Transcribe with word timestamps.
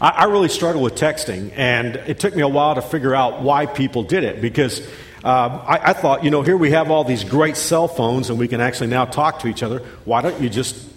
I, 0.00 0.08
I 0.08 0.24
really 0.24 0.48
struggle 0.48 0.82
with 0.82 0.94
texting, 0.94 1.52
and 1.56 1.96
it 1.96 2.18
took 2.18 2.34
me 2.34 2.42
a 2.42 2.48
while 2.48 2.74
to 2.74 2.82
figure 2.82 3.14
out 3.14 3.42
why 3.42 3.66
people 3.66 4.02
did 4.02 4.24
it 4.24 4.40
because 4.40 4.80
uh, 5.24 5.64
I, 5.66 5.90
I, 5.90 5.92
thought, 5.94 6.22
you 6.22 6.30
know, 6.30 6.42
here 6.42 6.56
we 6.56 6.70
have 6.70 6.90
all 6.90 7.02
these 7.02 7.24
great 7.24 7.56
cell 7.56 7.88
phones 7.88 8.30
and 8.30 8.38
we 8.38 8.46
can 8.46 8.60
actually 8.60 8.86
now 8.86 9.04
talk 9.04 9.40
to 9.40 9.48
each 9.48 9.64
other. 9.64 9.80
Why 10.04 10.22
don't 10.22 10.40
you 10.40 10.48
just 10.48 10.88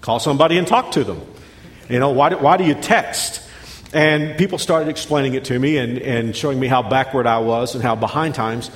call 0.00 0.18
somebody 0.18 0.58
and 0.58 0.66
talk 0.66 0.92
to 0.92 1.04
them? 1.04 1.20
You 1.88 2.00
know, 2.00 2.10
why 2.10 2.30
do, 2.30 2.38
why 2.38 2.56
do 2.56 2.64
you 2.64 2.74
text? 2.74 3.42
And 3.92 4.36
people 4.36 4.58
started 4.58 4.88
explaining 4.88 5.34
it 5.34 5.44
to 5.46 5.58
me 5.58 5.76
and, 5.76 5.98
and 5.98 6.36
showing 6.36 6.58
me 6.58 6.66
how 6.66 6.82
backward 6.82 7.26
I 7.26 7.38
was 7.38 7.74
and 7.74 7.82
how 7.82 7.94
behind 7.94 8.34
times. 8.34 8.70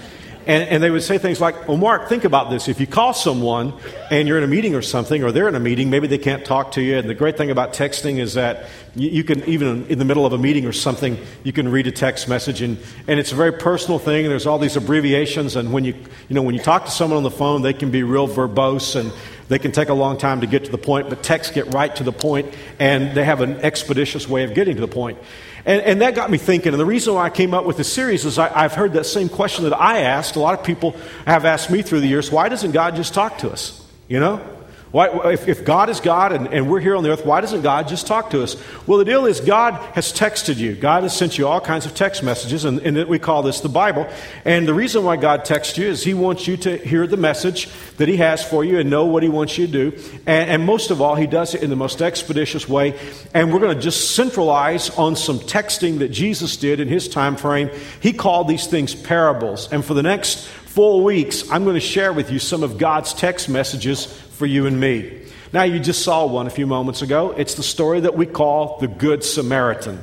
And, 0.46 0.68
and, 0.68 0.82
they 0.82 0.90
would 0.90 1.02
say 1.02 1.16
things 1.16 1.40
like, 1.40 1.68
Well, 1.68 1.76
Mark, 1.76 2.08
think 2.08 2.24
about 2.24 2.50
this. 2.50 2.68
If 2.68 2.78
you 2.78 2.86
call 2.86 3.14
someone 3.14 3.72
and 4.10 4.28
you're 4.28 4.36
in 4.36 4.44
a 4.44 4.48
meeting 4.48 4.74
or 4.74 4.82
something, 4.82 5.24
or 5.24 5.32
they're 5.32 5.48
in 5.48 5.54
a 5.54 5.60
meeting, 5.60 5.88
maybe 5.88 6.06
they 6.06 6.18
can't 6.18 6.44
talk 6.44 6.72
to 6.72 6.82
you. 6.82 6.98
And 6.98 7.08
the 7.08 7.14
great 7.14 7.36
thing 7.36 7.50
about 7.50 7.72
texting 7.72 8.18
is 8.18 8.34
that 8.34 8.66
you, 8.94 9.08
you 9.08 9.24
can, 9.24 9.42
even 9.44 9.86
in 9.86 9.98
the 9.98 10.04
middle 10.04 10.26
of 10.26 10.32
a 10.32 10.38
meeting 10.38 10.66
or 10.66 10.72
something, 10.72 11.18
you 11.44 11.52
can 11.52 11.70
read 11.70 11.86
a 11.86 11.92
text 11.92 12.28
message. 12.28 12.60
And, 12.60 12.78
and 13.08 13.18
it's 13.18 13.32
a 13.32 13.36
very 13.36 13.52
personal 13.52 13.98
thing. 13.98 14.28
There's 14.28 14.46
all 14.46 14.58
these 14.58 14.76
abbreviations. 14.76 15.56
And 15.56 15.72
when 15.72 15.84
you, 15.84 15.94
you 16.28 16.34
know, 16.34 16.42
when 16.42 16.54
you 16.54 16.62
talk 16.62 16.84
to 16.84 16.90
someone 16.90 17.16
on 17.16 17.22
the 17.22 17.30
phone, 17.30 17.62
they 17.62 17.72
can 17.72 17.90
be 17.90 18.02
real 18.02 18.28
verbose 18.28 18.96
and 18.96 19.12
they 19.48 19.58
can 19.58 19.72
take 19.72 19.88
a 19.88 19.94
long 19.94 20.16
time 20.16 20.40
to 20.40 20.46
get 20.46 20.64
to 20.64 20.70
the 20.70 20.78
point, 20.78 21.10
but 21.10 21.22
texts 21.22 21.52
get 21.52 21.72
right 21.74 21.94
to 21.96 22.02
the 22.02 22.12
point, 22.12 22.54
and 22.78 23.14
they 23.14 23.24
have 23.24 23.40
an 23.40 23.56
expeditious 23.56 24.28
way 24.28 24.44
of 24.44 24.54
getting 24.54 24.76
to 24.76 24.80
the 24.80 24.88
point. 24.88 25.18
And, 25.66 25.80
and, 25.82 26.00
that 26.02 26.14
got 26.14 26.30
me 26.30 26.36
thinking. 26.36 26.72
And 26.72 26.80
the 26.80 26.84
reason 26.84 27.14
why 27.14 27.24
I 27.24 27.30
came 27.30 27.54
up 27.54 27.64
with 27.64 27.78
this 27.78 27.90
series 27.90 28.26
is 28.26 28.38
I, 28.38 28.48
have 28.62 28.74
heard 28.74 28.92
that 28.94 29.04
same 29.04 29.30
question 29.30 29.64
that 29.64 29.74
I 29.74 30.00
asked. 30.00 30.36
A 30.36 30.40
lot 30.40 30.58
of 30.58 30.64
people 30.64 30.94
have 31.26 31.46
asked 31.46 31.70
me 31.70 31.80
through 31.80 32.00
the 32.00 32.06
years 32.06 32.30
why 32.30 32.50
doesn't 32.50 32.72
God 32.72 32.96
just 32.96 33.14
talk 33.14 33.38
to 33.38 33.50
us? 33.50 33.82
You 34.06 34.20
know? 34.20 34.53
Why, 34.94 35.32
if, 35.32 35.48
if, 35.48 35.64
God 35.64 35.90
is 35.90 35.98
God 35.98 36.30
and, 36.30 36.46
and, 36.54 36.70
we're 36.70 36.78
here 36.78 36.94
on 36.94 37.02
the 37.02 37.10
earth, 37.10 37.26
why 37.26 37.40
doesn't 37.40 37.62
God 37.62 37.88
just 37.88 38.06
talk 38.06 38.30
to 38.30 38.44
us? 38.44 38.54
Well, 38.86 38.96
the 38.96 39.04
deal 39.04 39.26
is 39.26 39.40
God 39.40 39.74
has 39.96 40.12
texted 40.12 40.56
you. 40.58 40.76
God 40.76 41.02
has 41.02 41.16
sent 41.16 41.36
you 41.36 41.48
all 41.48 41.60
kinds 41.60 41.84
of 41.84 41.96
text 41.96 42.22
messages, 42.22 42.64
and, 42.64 42.78
and 42.78 43.08
we 43.08 43.18
call 43.18 43.42
this 43.42 43.58
the 43.58 43.68
Bible. 43.68 44.08
And 44.44 44.68
the 44.68 44.72
reason 44.72 45.02
why 45.02 45.16
God 45.16 45.44
texts 45.44 45.76
you 45.78 45.88
is 45.88 46.04
He 46.04 46.14
wants 46.14 46.46
you 46.46 46.56
to 46.58 46.76
hear 46.76 47.08
the 47.08 47.16
message 47.16 47.68
that 47.96 48.06
He 48.06 48.18
has 48.18 48.48
for 48.48 48.64
you 48.64 48.78
and 48.78 48.88
know 48.88 49.06
what 49.06 49.24
He 49.24 49.28
wants 49.28 49.58
you 49.58 49.66
to 49.66 49.72
do. 49.72 49.98
And, 50.26 50.48
and 50.48 50.64
most 50.64 50.92
of 50.92 51.00
all, 51.00 51.16
He 51.16 51.26
does 51.26 51.56
it 51.56 51.64
in 51.64 51.70
the 51.70 51.76
most 51.76 52.00
expeditious 52.00 52.68
way. 52.68 52.96
And 53.34 53.52
we're 53.52 53.58
going 53.58 53.74
to 53.74 53.82
just 53.82 54.14
centralize 54.14 54.90
on 54.90 55.16
some 55.16 55.40
texting 55.40 55.98
that 55.98 56.10
Jesus 56.10 56.56
did 56.56 56.78
in 56.78 56.86
His 56.86 57.08
time 57.08 57.34
frame. 57.34 57.68
He 57.98 58.12
called 58.12 58.46
these 58.46 58.68
things 58.68 58.94
parables. 58.94 59.72
And 59.72 59.84
for 59.84 59.94
the 59.94 60.04
next 60.04 60.48
four 60.74 61.04
weeks, 61.04 61.48
I'm 61.52 61.62
going 61.62 61.74
to 61.74 61.80
share 61.80 62.12
with 62.12 62.32
you 62.32 62.40
some 62.40 62.64
of 62.64 62.78
God's 62.78 63.14
text 63.14 63.48
messages 63.48 64.06
for 64.06 64.44
you 64.44 64.66
and 64.66 64.80
me. 64.80 65.22
Now, 65.52 65.62
you 65.62 65.78
just 65.78 66.02
saw 66.02 66.26
one 66.26 66.48
a 66.48 66.50
few 66.50 66.66
moments 66.66 67.00
ago. 67.00 67.30
It's 67.30 67.54
the 67.54 67.62
story 67.62 68.00
that 68.00 68.16
we 68.16 68.26
call 68.26 68.78
the 68.80 68.88
Good 68.88 69.22
Samaritan. 69.22 70.02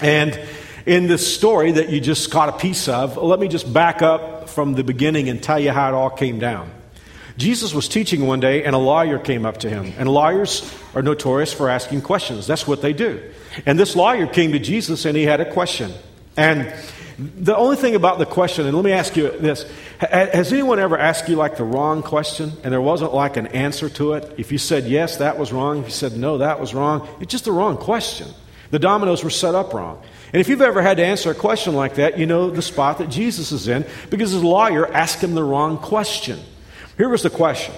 And 0.00 0.40
in 0.86 1.06
this 1.06 1.34
story 1.34 1.72
that 1.72 1.90
you 1.90 2.00
just 2.00 2.30
caught 2.30 2.48
a 2.48 2.56
piece 2.56 2.88
of, 2.88 3.18
let 3.18 3.38
me 3.38 3.46
just 3.46 3.70
back 3.70 4.00
up 4.00 4.48
from 4.48 4.72
the 4.72 4.82
beginning 4.82 5.28
and 5.28 5.42
tell 5.42 5.60
you 5.60 5.70
how 5.70 5.90
it 5.90 5.94
all 5.94 6.08
came 6.08 6.38
down. 6.38 6.70
Jesus 7.36 7.74
was 7.74 7.86
teaching 7.86 8.26
one 8.26 8.40
day, 8.40 8.64
and 8.64 8.74
a 8.74 8.78
lawyer 8.78 9.18
came 9.18 9.44
up 9.44 9.58
to 9.58 9.68
him. 9.68 9.92
And 9.98 10.08
lawyers 10.08 10.74
are 10.94 11.02
notorious 11.02 11.52
for 11.52 11.68
asking 11.68 12.00
questions. 12.00 12.46
That's 12.46 12.66
what 12.66 12.80
they 12.80 12.94
do. 12.94 13.22
And 13.66 13.78
this 13.78 13.94
lawyer 13.94 14.26
came 14.26 14.52
to 14.52 14.58
Jesus, 14.58 15.04
and 15.04 15.14
he 15.14 15.24
had 15.24 15.42
a 15.42 15.52
question. 15.52 15.92
And 16.38 16.72
the 17.18 17.54
only 17.54 17.76
thing 17.76 17.94
about 17.94 18.18
the 18.18 18.24
question, 18.24 18.66
and 18.66 18.74
let 18.74 18.84
me 18.84 18.92
ask 18.92 19.14
you 19.14 19.30
this 19.30 19.70
has 20.00 20.52
anyone 20.52 20.78
ever 20.78 20.96
asked 20.96 21.28
you 21.28 21.36
like 21.36 21.56
the 21.56 21.64
wrong 21.64 22.02
question 22.02 22.52
and 22.64 22.72
there 22.72 22.80
wasn't 22.80 23.12
like 23.12 23.36
an 23.36 23.48
answer 23.48 23.90
to 23.90 24.14
it? 24.14 24.34
If 24.38 24.50
you 24.50 24.56
said 24.56 24.84
yes, 24.84 25.18
that 25.18 25.38
was 25.38 25.52
wrong. 25.52 25.80
If 25.80 25.84
you 25.84 25.90
said 25.90 26.16
no, 26.16 26.38
that 26.38 26.58
was 26.58 26.74
wrong. 26.74 27.06
It's 27.20 27.30
just 27.30 27.44
the 27.44 27.52
wrong 27.52 27.76
question. 27.76 28.28
The 28.70 28.78
dominoes 28.78 29.22
were 29.22 29.30
set 29.30 29.54
up 29.54 29.74
wrong. 29.74 30.02
And 30.32 30.40
if 30.40 30.48
you've 30.48 30.62
ever 30.62 30.80
had 30.80 30.96
to 30.98 31.04
answer 31.04 31.30
a 31.30 31.34
question 31.34 31.74
like 31.74 31.96
that, 31.96 32.18
you 32.18 32.24
know 32.24 32.50
the 32.50 32.62
spot 32.62 32.98
that 32.98 33.10
Jesus 33.10 33.52
is 33.52 33.68
in 33.68 33.84
because 34.08 34.30
his 34.30 34.42
lawyer 34.42 34.90
asked 34.90 35.22
him 35.22 35.34
the 35.34 35.42
wrong 35.42 35.76
question. 35.76 36.38
Here 36.96 37.08
was 37.08 37.22
the 37.22 37.30
question 37.30 37.74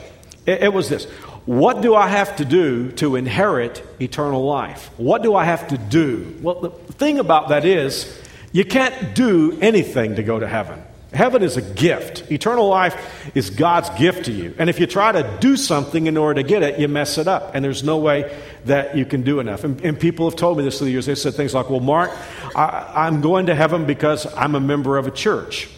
it, 0.47 0.73
was 0.73 0.89
this 0.89 1.07
What 1.45 1.81
do 1.81 1.95
I 1.95 2.09
have 2.09 2.37
to 2.37 2.45
do 2.45 2.93
to 2.93 3.17
inherit 3.17 3.83
eternal 4.01 4.45
life? 4.45 4.91
What 4.97 5.23
do 5.23 5.35
I 5.35 5.45
have 5.45 5.69
to 5.69 5.79
do? 5.79 6.37
Well, 6.41 6.61
the 6.61 6.93
thing 6.93 7.19
about 7.19 7.49
that 7.49 7.65
is, 7.65 8.21
you 8.53 8.65
can't 8.65 9.15
do 9.15 9.59
anything 9.61 10.17
to 10.17 10.23
go 10.23 10.39
to 10.39 10.47
heaven. 10.47 10.83
Heaven 11.15 11.43
is 11.43 11.59
a 11.59 11.63
gift. 11.63 12.31
Eternal 12.33 12.67
life 12.69 13.31
is 13.35 13.51
God's 13.51 13.91
gift 13.99 14.25
to 14.27 14.33
you. 14.33 14.55
And 14.59 14.71
if 14.71 14.81
you 14.81 14.87
try 14.87 15.13
to 15.13 15.37
do 15.41 15.59
something 15.59 16.07
in 16.07 16.17
order 16.17 16.43
to 16.43 16.49
get 16.49 16.63
it, 16.63 16.81
you 16.81 16.89
mess 16.89 17.19
it 17.19 17.29
up. 17.29 17.55
And 17.55 17.63
there's 17.63 17.83
no 17.83 17.99
way 17.99 18.35
that 18.65 18.97
you 18.97 19.05
can 19.05 19.23
do 19.23 19.39
enough. 19.39 19.65
And, 19.65 19.79
and 19.83 20.01
people 20.01 20.29
have 20.29 20.39
told 20.39 20.57
me 20.57 20.65
this 20.65 20.79
through 20.79 20.87
the 20.87 20.93
years. 20.93 21.05
They 21.05 21.15
said 21.15 21.35
things 21.35 21.53
like, 21.53 21.69
well, 21.69 21.81
Mark, 21.81 22.11
I, 22.57 22.91
I'm 22.95 23.21
going 23.21 23.47
to 23.47 23.55
heaven 23.55 23.85
because 23.85 24.27
I'm 24.35 24.55
a 24.55 24.61
member 24.61 24.97
of 24.97 25.07
a 25.07 25.11
church. 25.11 25.69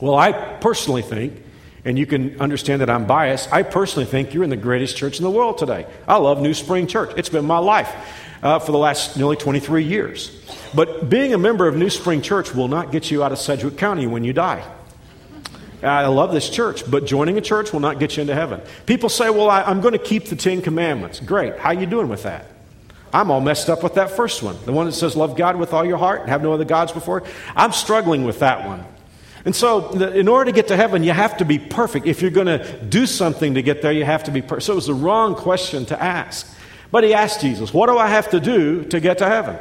Well, 0.00 0.14
I 0.14 0.32
personally 0.32 1.02
think, 1.02 1.42
and 1.84 1.98
you 1.98 2.06
can 2.06 2.40
understand 2.40 2.80
that 2.80 2.88
I'm 2.88 3.06
biased, 3.06 3.52
I 3.52 3.62
personally 3.62 4.06
think 4.06 4.32
you're 4.32 4.44
in 4.44 4.50
the 4.50 4.56
greatest 4.56 4.96
church 4.96 5.18
in 5.18 5.22
the 5.22 5.30
world 5.30 5.58
today. 5.58 5.86
I 6.08 6.16
love 6.16 6.40
New 6.40 6.54
Spring 6.54 6.86
Church. 6.86 7.12
It's 7.16 7.28
been 7.28 7.44
my 7.44 7.58
life 7.58 7.94
uh, 8.46 8.60
for 8.60 8.70
the 8.70 8.78
last 8.78 9.16
nearly 9.16 9.34
23 9.34 9.82
years. 9.82 10.30
But 10.72 11.10
being 11.10 11.34
a 11.34 11.38
member 11.38 11.66
of 11.66 11.76
New 11.76 11.90
Spring 11.90 12.22
Church 12.22 12.54
will 12.54 12.68
not 12.68 12.92
get 12.92 13.10
you 13.10 13.24
out 13.24 13.32
of 13.32 13.38
Sedgwick 13.38 13.76
County 13.76 14.06
when 14.06 14.22
you 14.22 14.32
die. 14.32 14.64
I 15.82 16.06
love 16.06 16.32
this 16.32 16.48
church, 16.48 16.88
but 16.88 17.06
joining 17.06 17.36
a 17.38 17.40
church 17.40 17.72
will 17.72 17.80
not 17.80 17.98
get 17.98 18.16
you 18.16 18.20
into 18.20 18.34
heaven. 18.34 18.60
People 18.86 19.08
say, 19.08 19.30
"Well, 19.30 19.50
I, 19.50 19.68
am 19.68 19.80
going 19.80 19.92
to 19.92 19.98
keep 19.98 20.26
the 20.26 20.36
Ten 20.36 20.62
Commandments." 20.62 21.20
Great. 21.20 21.58
How 21.58 21.70
are 21.70 21.74
you 21.74 21.86
doing 21.86 22.08
with 22.08 22.22
that? 22.22 22.46
I'm 23.12 23.30
all 23.30 23.40
messed 23.40 23.68
up 23.68 23.82
with 23.82 23.94
that 23.94 24.10
first 24.10 24.42
one, 24.42 24.56
the 24.64 24.72
one 24.72 24.86
that 24.86 24.92
says, 24.92 25.16
"Love 25.16 25.36
God 25.36 25.56
with 25.56 25.72
all 25.72 25.84
your 25.84 25.98
heart 25.98 26.20
and 26.20 26.30
have 26.30 26.42
no 26.42 26.52
other 26.52 26.64
gods 26.64 26.92
before." 26.92 27.24
I'm 27.56 27.72
struggling 27.72 28.24
with 28.24 28.38
that 28.38 28.66
one. 28.66 28.84
And 29.44 29.54
so, 29.54 29.90
in 29.90 30.28
order 30.28 30.46
to 30.46 30.52
get 30.52 30.68
to 30.68 30.76
heaven, 30.76 31.02
you 31.02 31.12
have 31.12 31.36
to 31.38 31.44
be 31.44 31.58
perfect. 31.58 32.06
If 32.06 32.22
you're 32.22 32.30
going 32.30 32.46
to 32.46 32.84
do 32.84 33.06
something 33.06 33.54
to 33.54 33.62
get 33.62 33.82
there, 33.82 33.92
you 33.92 34.04
have 34.04 34.24
to 34.24 34.30
be 34.30 34.40
perfect. 34.40 34.62
So 34.62 34.72
it 34.72 34.76
was 34.76 34.86
the 34.86 34.94
wrong 34.94 35.34
question 35.34 35.84
to 35.86 36.02
ask. 36.02 36.52
But 36.90 37.04
he 37.04 37.14
asked 37.14 37.40
Jesus, 37.40 37.72
What 37.72 37.88
do 37.88 37.98
I 37.98 38.08
have 38.08 38.30
to 38.30 38.40
do 38.40 38.84
to 38.84 39.00
get 39.00 39.18
to 39.18 39.26
heaven? 39.26 39.58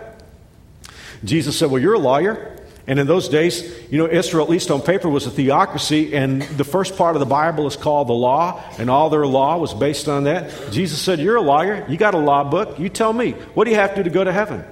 Jesus 1.23 1.57
said, 1.57 1.71
Well, 1.71 1.81
you're 1.81 1.93
a 1.93 1.99
lawyer. 1.99 2.51
And 2.87 2.99
in 2.99 3.07
those 3.07 3.29
days, 3.29 3.63
you 3.89 3.97
know, 3.97 4.07
Israel, 4.07 4.43
at 4.43 4.49
least 4.49 4.69
on 4.69 4.79
paper, 4.79 5.09
was 5.09 5.25
a 5.25 5.31
theocracy, 5.31 6.15
and 6.15 6.43
the 6.43 6.63
first 6.63 6.95
part 6.95 7.15
of 7.15 7.19
the 7.19 7.25
Bible 7.25 7.65
is 7.65 7.75
called 7.75 8.07
the 8.07 8.13
law, 8.13 8.61
and 8.77 8.91
all 8.91 9.09
their 9.09 9.25
law 9.25 9.57
was 9.57 9.73
based 9.73 10.07
on 10.07 10.25
that. 10.25 10.71
Jesus 10.71 11.01
said, 11.01 11.19
You're 11.19 11.37
a 11.37 11.41
lawyer. 11.41 11.85
You 11.89 11.97
got 11.97 12.13
a 12.13 12.19
law 12.19 12.43
book. 12.43 12.77
You 12.77 12.89
tell 12.89 13.11
me. 13.11 13.31
What 13.31 13.63
do 13.63 13.71
you 13.71 13.77
have 13.77 13.95
to 13.95 13.97
do 13.97 14.03
to 14.03 14.09
go 14.11 14.23
to 14.23 14.31
heaven? 14.31 14.63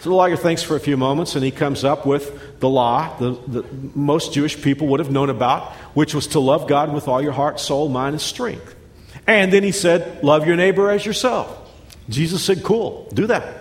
So 0.00 0.10
the 0.10 0.16
lawyer 0.16 0.36
thinks 0.36 0.62
for 0.62 0.76
a 0.76 0.80
few 0.80 0.96
moments, 0.96 1.34
and 1.34 1.44
he 1.44 1.50
comes 1.50 1.84
up 1.84 2.06
with 2.06 2.60
the 2.60 2.68
law 2.68 3.16
that 3.18 3.96
most 3.96 4.32
Jewish 4.32 4.60
people 4.62 4.86
would 4.88 5.00
have 5.00 5.10
known 5.10 5.28
about, 5.28 5.72
which 5.94 6.14
was 6.14 6.28
to 6.28 6.40
love 6.40 6.68
God 6.68 6.94
with 6.94 7.08
all 7.08 7.20
your 7.20 7.32
heart, 7.32 7.60
soul, 7.60 7.88
mind, 7.88 8.14
and 8.14 8.20
strength. 8.20 8.74
And 9.28 9.52
then 9.52 9.62
he 9.62 9.72
said, 9.72 10.24
Love 10.24 10.46
your 10.46 10.56
neighbor 10.56 10.90
as 10.90 11.04
yourself. 11.04 11.56
Jesus 12.08 12.42
said, 12.42 12.64
Cool, 12.64 13.06
do 13.12 13.26
that. 13.26 13.57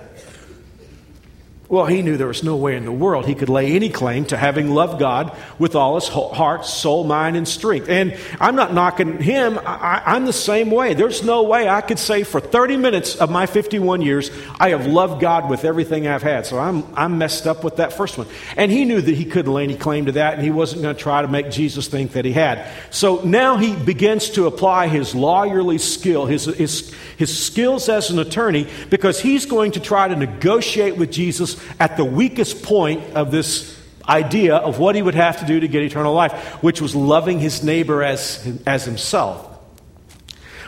Well, 1.69 1.85
he 1.85 2.01
knew 2.01 2.15
there 2.15 2.27
was 2.27 2.43
no 2.43 2.55
way 2.55 2.77
in 2.77 2.85
the 2.85 2.93
world 2.93 3.25
he 3.25 3.35
could 3.35 3.49
lay 3.49 3.73
any 3.73 3.89
claim 3.89 4.23
to 4.27 4.37
having 4.37 4.69
loved 4.69 4.99
God 4.99 5.35
with 5.59 5.75
all 5.75 5.95
his 5.95 6.07
heart, 6.07 6.65
soul, 6.65 7.03
mind, 7.03 7.35
and 7.35 7.45
strength. 7.45 7.89
And 7.89 8.17
I'm 8.39 8.55
not 8.55 8.73
knocking 8.73 9.21
him. 9.21 9.59
I, 9.65 10.15
am 10.15 10.25
the 10.25 10.31
same 10.31 10.71
way. 10.71 10.93
There's 10.93 11.23
no 11.23 11.43
way 11.43 11.67
I 11.67 11.81
could 11.81 11.99
say 11.99 12.23
for 12.23 12.39
30 12.39 12.77
minutes 12.77 13.17
of 13.17 13.29
my 13.29 13.47
51 13.47 14.01
years, 14.01 14.31
I 14.61 14.69
have 14.69 14.87
loved 14.87 15.19
God 15.19 15.49
with 15.49 15.65
everything 15.65 16.07
I've 16.07 16.23
had. 16.23 16.45
So 16.45 16.57
I'm, 16.57 16.85
I'm 16.95 17.17
messed 17.17 17.45
up 17.45 17.65
with 17.65 17.75
that 17.77 17.91
first 17.91 18.17
one. 18.17 18.27
And 18.55 18.71
he 18.71 18.85
knew 18.85 19.01
that 19.01 19.15
he 19.15 19.25
couldn't 19.25 19.51
lay 19.51 19.63
any 19.63 19.75
claim 19.75 20.05
to 20.05 20.13
that, 20.13 20.35
and 20.35 20.43
he 20.43 20.51
wasn't 20.51 20.83
going 20.83 20.95
to 20.95 21.01
try 21.01 21.21
to 21.21 21.27
make 21.27 21.51
Jesus 21.51 21.89
think 21.89 22.13
that 22.13 22.23
he 22.23 22.31
had. 22.31 22.65
So 22.91 23.21
now 23.25 23.57
he 23.57 23.75
begins 23.75 24.29
to 24.31 24.45
apply 24.45 24.87
his 24.87 25.13
lawyerly 25.13 25.81
skill, 25.81 26.27
his, 26.27 26.45
his, 26.45 26.95
his 27.17 27.37
skills 27.37 27.89
as 27.89 28.09
an 28.09 28.19
attorney, 28.19 28.69
because 28.89 29.19
he's 29.19 29.45
going 29.45 29.73
to 29.73 29.81
try 29.81 30.07
to 30.07 30.15
negotiate 30.15 30.95
with 30.95 31.11
Jesus 31.11 31.56
at 31.79 31.97
the 31.97 32.05
weakest 32.05 32.63
point 32.63 33.15
of 33.15 33.31
this 33.31 33.77
idea 34.07 34.55
of 34.55 34.79
what 34.79 34.95
he 34.95 35.01
would 35.01 35.15
have 35.15 35.39
to 35.39 35.45
do 35.45 35.59
to 35.59 35.67
get 35.67 35.83
eternal 35.83 36.13
life, 36.13 36.63
which 36.63 36.81
was 36.81 36.95
loving 36.95 37.39
his 37.39 37.63
neighbor 37.63 38.03
as, 38.03 38.45
as 38.65 38.85
himself. 38.85 39.47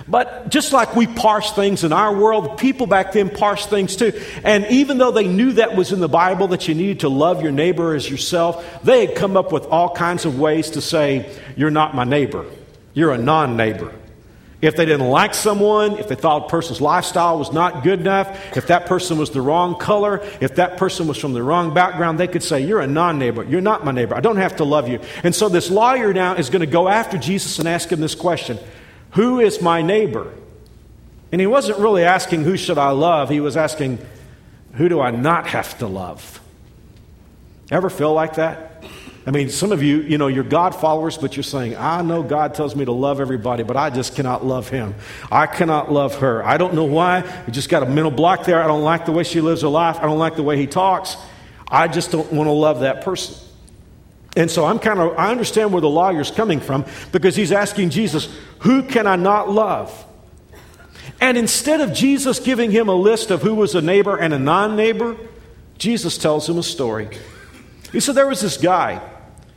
But 0.08 0.50
just 0.50 0.74
like 0.74 0.96
we 0.96 1.06
parse 1.06 1.54
things 1.54 1.84
in 1.84 1.94
our 1.94 2.16
world, 2.16 2.58
people 2.58 2.88
back 2.88 3.12
then 3.12 3.30
parsed 3.30 3.70
things 3.70 3.96
too. 3.96 4.20
And 4.44 4.66
even 4.68 4.98
though 4.98 5.12
they 5.12 5.28
knew 5.28 5.54
that 5.54 5.76
was 5.76 5.92
in 5.92 6.00
the 6.00 6.10
Bible 6.10 6.48
that 6.48 6.68
you 6.68 6.74
needed 6.74 7.02
to 7.02 7.10
love 7.10 7.44
your 7.44 7.52
neighbor 7.52 7.94
as 7.94 8.10
yourself, 8.10 8.66
they 8.84 9.06
had 9.06 9.16
come 9.16 9.38
up 9.38 9.52
with 9.52 9.66
all 9.66 9.94
kinds 9.94 10.26
of 10.26 10.40
ways 10.40 10.72
to 10.72 10.82
say, 10.82 11.38
You're 11.56 11.70
not 11.70 11.94
my 11.94 12.06
neighbor. 12.06 12.46
You're 12.94 13.12
a 13.12 13.20
non 13.20 13.56
neighbor. 13.56 13.94
If 14.62 14.76
they 14.76 14.86
didn't 14.86 15.08
like 15.08 15.34
someone, 15.34 15.98
if 16.00 16.10
they 16.10 16.16
thought 16.16 16.46
a 16.46 16.50
person's 16.50 16.82
lifestyle 16.82 17.40
was 17.40 17.54
not 17.54 17.82
good 17.82 18.02
enough, 18.02 18.58
if 18.58 18.68
that 18.68 18.88
person 18.88 19.18
was 19.18 19.32
the 19.32 19.40
wrong 19.42 19.78
color, 19.78 20.22
if 20.42 20.56
that 20.56 20.76
person 20.76 21.08
was 21.08 21.18
from 21.18 21.32
the 21.32 21.42
wrong 21.42 21.74
background, 21.74 22.20
they 22.20 22.28
could 22.28 22.44
say, 22.44 22.60
You're 22.60 22.82
a 22.82 22.88
non 22.88 23.20
neighbor. 23.20 23.44
You're 23.46 23.62
not 23.62 23.86
my 23.86 23.92
neighbor. 23.92 24.16
I 24.16 24.20
don't 24.20 24.38
have 24.38 24.58
to 24.58 24.66
love 24.66 24.90
you. 24.90 25.00
And 25.24 25.34
so 25.34 25.48
this 25.48 25.70
lawyer 25.70 26.14
now 26.14 26.36
is 26.36 26.50
going 26.50 26.60
to 26.60 26.68
go 26.68 26.90
after 26.90 27.18
Jesus 27.18 27.58
and 27.60 27.70
ask 27.70 27.90
him 27.90 28.02
this 28.02 28.16
question 28.16 28.60
Who 29.12 29.40
is 29.40 29.62
my 29.62 29.82
neighbor? 29.82 30.34
And 31.32 31.40
he 31.40 31.48
wasn't 31.48 31.80
really 31.80 32.04
asking, 32.04 32.44
Who 32.44 32.58
should 32.58 32.78
I 32.78 32.90
love? 32.90 33.30
He 33.30 33.40
was 33.40 33.56
asking, 33.56 34.00
Who 34.74 34.90
do 34.90 35.00
I 35.00 35.12
not 35.12 35.48
have 35.48 35.78
to 35.78 35.88
love? 35.88 36.42
Ever 37.72 37.90
feel 37.90 38.14
like 38.14 38.36
that? 38.36 38.69
I 39.26 39.32
mean, 39.32 39.50
some 39.50 39.72
of 39.72 39.84
you, 39.84 40.02
you 40.02 40.18
know, 40.18 40.28
you're 40.28 40.44
God 40.44 40.74
followers, 40.74 41.18
but 41.18 41.36
you're 41.36 41.44
saying, 41.44 41.76
I 41.76 42.02
know 42.02 42.24
God 42.24 42.56
tells 42.56 42.76
me 42.76 42.86
to 42.86 42.92
love 42.92 43.20
everybody, 43.20 43.64
but 43.64 43.76
I 43.76 43.90
just 43.90 44.16
cannot 44.16 44.46
love 44.46 44.70
him. 44.70 44.96
I 45.32 45.46
cannot 45.46 45.92
love 45.92 46.16
her. 46.20 46.44
I 46.44 46.58
don't 46.58 46.74
know 46.74 46.86
why. 46.86 47.24
I 47.46 47.52
just 47.52 47.70
got 47.70 47.84
a 47.84 47.86
mental 47.86 48.12
block 48.12 48.46
there. 48.46 48.64
I 48.64 48.68
don't 48.68 48.84
like 48.84 49.06
the 49.06 49.12
way 49.12 49.24
she 49.24 49.42
lives 49.42 49.62
her 49.62 49.68
life. 49.68 49.98
I 49.98 50.04
don't 50.04 50.20
like 50.20 50.36
the 50.36 50.44
way 50.44 50.58
he 50.58 50.68
talks. 50.68 51.18
I 51.68 51.88
just 51.88 52.12
don't 52.12 52.32
want 52.32 52.48
to 52.48 52.52
love 52.52 52.80
that 52.80 53.04
person. 53.04 53.36
And 54.36 54.50
so 54.50 54.66
I'm 54.66 54.80
kind 54.80 55.00
of, 55.00 55.18
I 55.18 55.32
understand 55.32 55.74
where 55.74 55.82
the 55.82 55.90
lawyer's 55.90 56.32
coming 56.32 56.60
from 56.60 56.86
because 57.12 57.36
he's 57.36 57.52
asking 57.52 57.90
Jesus, 57.90 58.30
Who 58.60 58.84
can 58.84 59.06
I 59.06 59.16
not 59.16 59.52
love? 59.52 60.06
And 61.22 61.38
instead 61.38 61.82
of 61.82 61.94
Jesus 61.94 62.40
giving 62.40 62.72
him 62.72 62.88
a 62.88 62.96
list 62.96 63.32
of 63.32 63.42
who 63.42 63.56
was 63.56 63.76
a 63.76 63.82
neighbor 63.82 64.16
and 64.16 64.34
a 64.34 64.40
non 64.40 64.76
neighbor, 64.76 65.18
Jesus 65.78 66.18
tells 66.18 66.48
him 66.48 66.58
a 66.58 66.64
story. 66.64 67.10
He 67.92 68.00
said, 68.00 68.16
There 68.16 68.28
was 68.28 68.42
this 68.42 68.58
guy. 68.58 69.02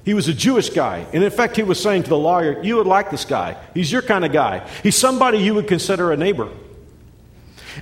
He 0.05 0.15
was 0.15 0.27
a 0.27 0.35
Jewish 0.35 0.71
guy. 0.71 1.07
And 1.13 1.23
in 1.23 1.31
fact, 1.31 1.57
he 1.57 1.63
was 1.63 1.81
saying 1.81 2.05
to 2.05 2.09
the 2.09 2.19
lawyer, 2.19 2.63
You 2.63 2.77
would 2.77 2.87
like 2.87 3.11
this 3.11 3.25
guy. 3.25 3.57
He's 3.75 3.91
your 3.91 4.03
kind 4.03 4.25
of 4.25 4.33
guy. 4.33 4.69
He's 4.83 4.97
somebody 4.97 5.39
you 5.39 5.55
would 5.55 5.69
consider 5.69 6.13
a 6.13 6.17
neighbor. 6.17 6.49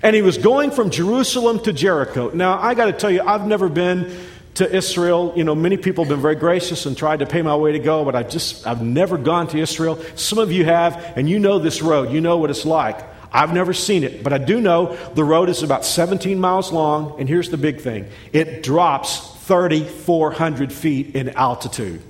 And 0.02 0.14
he 0.14 0.22
was 0.22 0.38
going 0.38 0.70
from 0.70 0.90
Jerusalem 0.90 1.60
to 1.60 1.72
Jericho. 1.72 2.30
Now, 2.32 2.60
I 2.60 2.74
got 2.74 2.86
to 2.86 2.92
tell 2.92 3.10
you, 3.10 3.22
I've 3.22 3.46
never 3.46 3.68
been 3.68 4.14
to 4.54 4.70
Israel. 4.70 5.32
You 5.36 5.44
know, 5.44 5.54
many 5.54 5.76
people 5.76 6.04
have 6.04 6.10
been 6.10 6.20
very 6.20 6.36
gracious 6.36 6.86
and 6.86 6.96
tried 6.96 7.20
to 7.20 7.26
pay 7.26 7.42
my 7.42 7.56
way 7.56 7.72
to 7.72 7.78
go, 7.78 8.04
but 8.04 8.14
I 8.14 8.22
just, 8.22 8.66
I've 8.66 8.82
never 8.82 9.18
gone 9.18 9.48
to 9.48 9.58
Israel. 9.58 9.98
Some 10.14 10.38
of 10.38 10.52
you 10.52 10.64
have, 10.64 10.96
and 11.16 11.28
you 11.28 11.38
know 11.38 11.58
this 11.58 11.82
road. 11.82 12.12
You 12.12 12.20
know 12.20 12.38
what 12.38 12.50
it's 12.50 12.64
like. 12.64 13.00
I've 13.32 13.52
never 13.52 13.72
seen 13.72 14.02
it, 14.02 14.24
but 14.24 14.32
I 14.32 14.38
do 14.38 14.60
know 14.60 14.96
the 15.14 15.22
road 15.22 15.48
is 15.48 15.62
about 15.62 15.84
17 15.84 16.40
miles 16.40 16.72
long, 16.72 17.20
and 17.20 17.28
here's 17.28 17.48
the 17.48 17.56
big 17.56 17.80
thing 17.80 18.08
it 18.32 18.62
drops 18.62 19.29
3,400 19.50 20.72
feet 20.72 21.16
in 21.16 21.30
altitude. 21.30 22.00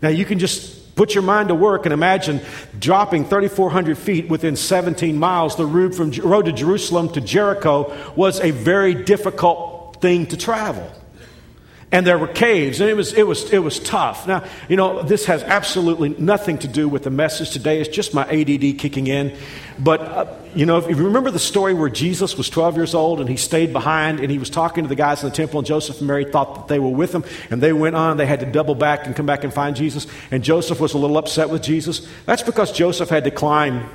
Now, 0.00 0.08
you 0.08 0.24
can 0.24 0.38
just 0.38 0.96
put 0.96 1.14
your 1.14 1.22
mind 1.22 1.48
to 1.48 1.54
work 1.54 1.84
and 1.84 1.92
imagine 1.92 2.40
dropping 2.78 3.26
3,400 3.26 3.98
feet 3.98 4.30
within 4.30 4.56
17 4.56 5.18
miles. 5.18 5.56
The 5.56 5.66
road 5.66 5.94
from 5.94 6.12
road 6.12 6.46
to 6.46 6.52
Jerusalem 6.52 7.10
to 7.10 7.20
Jericho 7.20 7.94
was 8.16 8.40
a 8.40 8.52
very 8.52 8.94
difficult 8.94 9.98
thing 10.00 10.24
to 10.28 10.38
travel 10.38 10.90
and 11.92 12.06
there 12.06 12.18
were 12.18 12.26
caves 12.26 12.80
and 12.80 12.90
it 12.90 12.94
was, 12.94 13.12
it 13.12 13.26
was, 13.26 13.50
it 13.52 13.58
was 13.60 13.78
tough 13.78 14.26
now 14.26 14.44
you 14.68 14.76
know 14.76 15.02
this 15.02 15.24
has 15.24 15.42
absolutely 15.44 16.10
nothing 16.18 16.58
to 16.58 16.68
do 16.68 16.88
with 16.88 17.04
the 17.04 17.10
message 17.10 17.50
today 17.50 17.80
it's 17.80 17.88
just 17.88 18.12
my 18.12 18.24
ADD 18.24 18.78
kicking 18.78 19.06
in 19.06 19.34
but 19.78 20.00
uh, 20.00 20.26
you 20.56 20.64
know 20.64 20.78
if 20.78 20.88
you 20.88 21.04
remember 21.04 21.30
the 21.30 21.38
story 21.38 21.74
where 21.74 21.90
jesus 21.90 22.36
was 22.36 22.48
12 22.48 22.76
years 22.76 22.94
old 22.94 23.20
and 23.20 23.28
he 23.28 23.36
stayed 23.36 23.72
behind 23.72 24.20
and 24.20 24.30
he 24.30 24.38
was 24.38 24.48
talking 24.48 24.84
to 24.84 24.88
the 24.88 24.94
guys 24.94 25.22
in 25.22 25.28
the 25.28 25.34
temple 25.34 25.60
and 25.60 25.66
joseph 25.66 25.98
and 25.98 26.08
mary 26.08 26.24
thought 26.24 26.54
that 26.54 26.68
they 26.68 26.78
were 26.78 26.88
with 26.88 27.14
him 27.14 27.24
and 27.50 27.62
they 27.62 27.72
went 27.72 27.94
on 27.94 28.16
they 28.16 28.26
had 28.26 28.40
to 28.40 28.46
double 28.46 28.74
back 28.74 29.06
and 29.06 29.14
come 29.14 29.26
back 29.26 29.44
and 29.44 29.52
find 29.52 29.76
jesus 29.76 30.06
and 30.30 30.42
joseph 30.42 30.80
was 30.80 30.94
a 30.94 30.98
little 30.98 31.18
upset 31.18 31.50
with 31.50 31.62
jesus. 31.62 32.06
That's 32.24 32.42
because 32.42 32.72
joseph 32.72 33.10
had 33.10 33.24
to 33.24 33.30
climb 33.30 33.88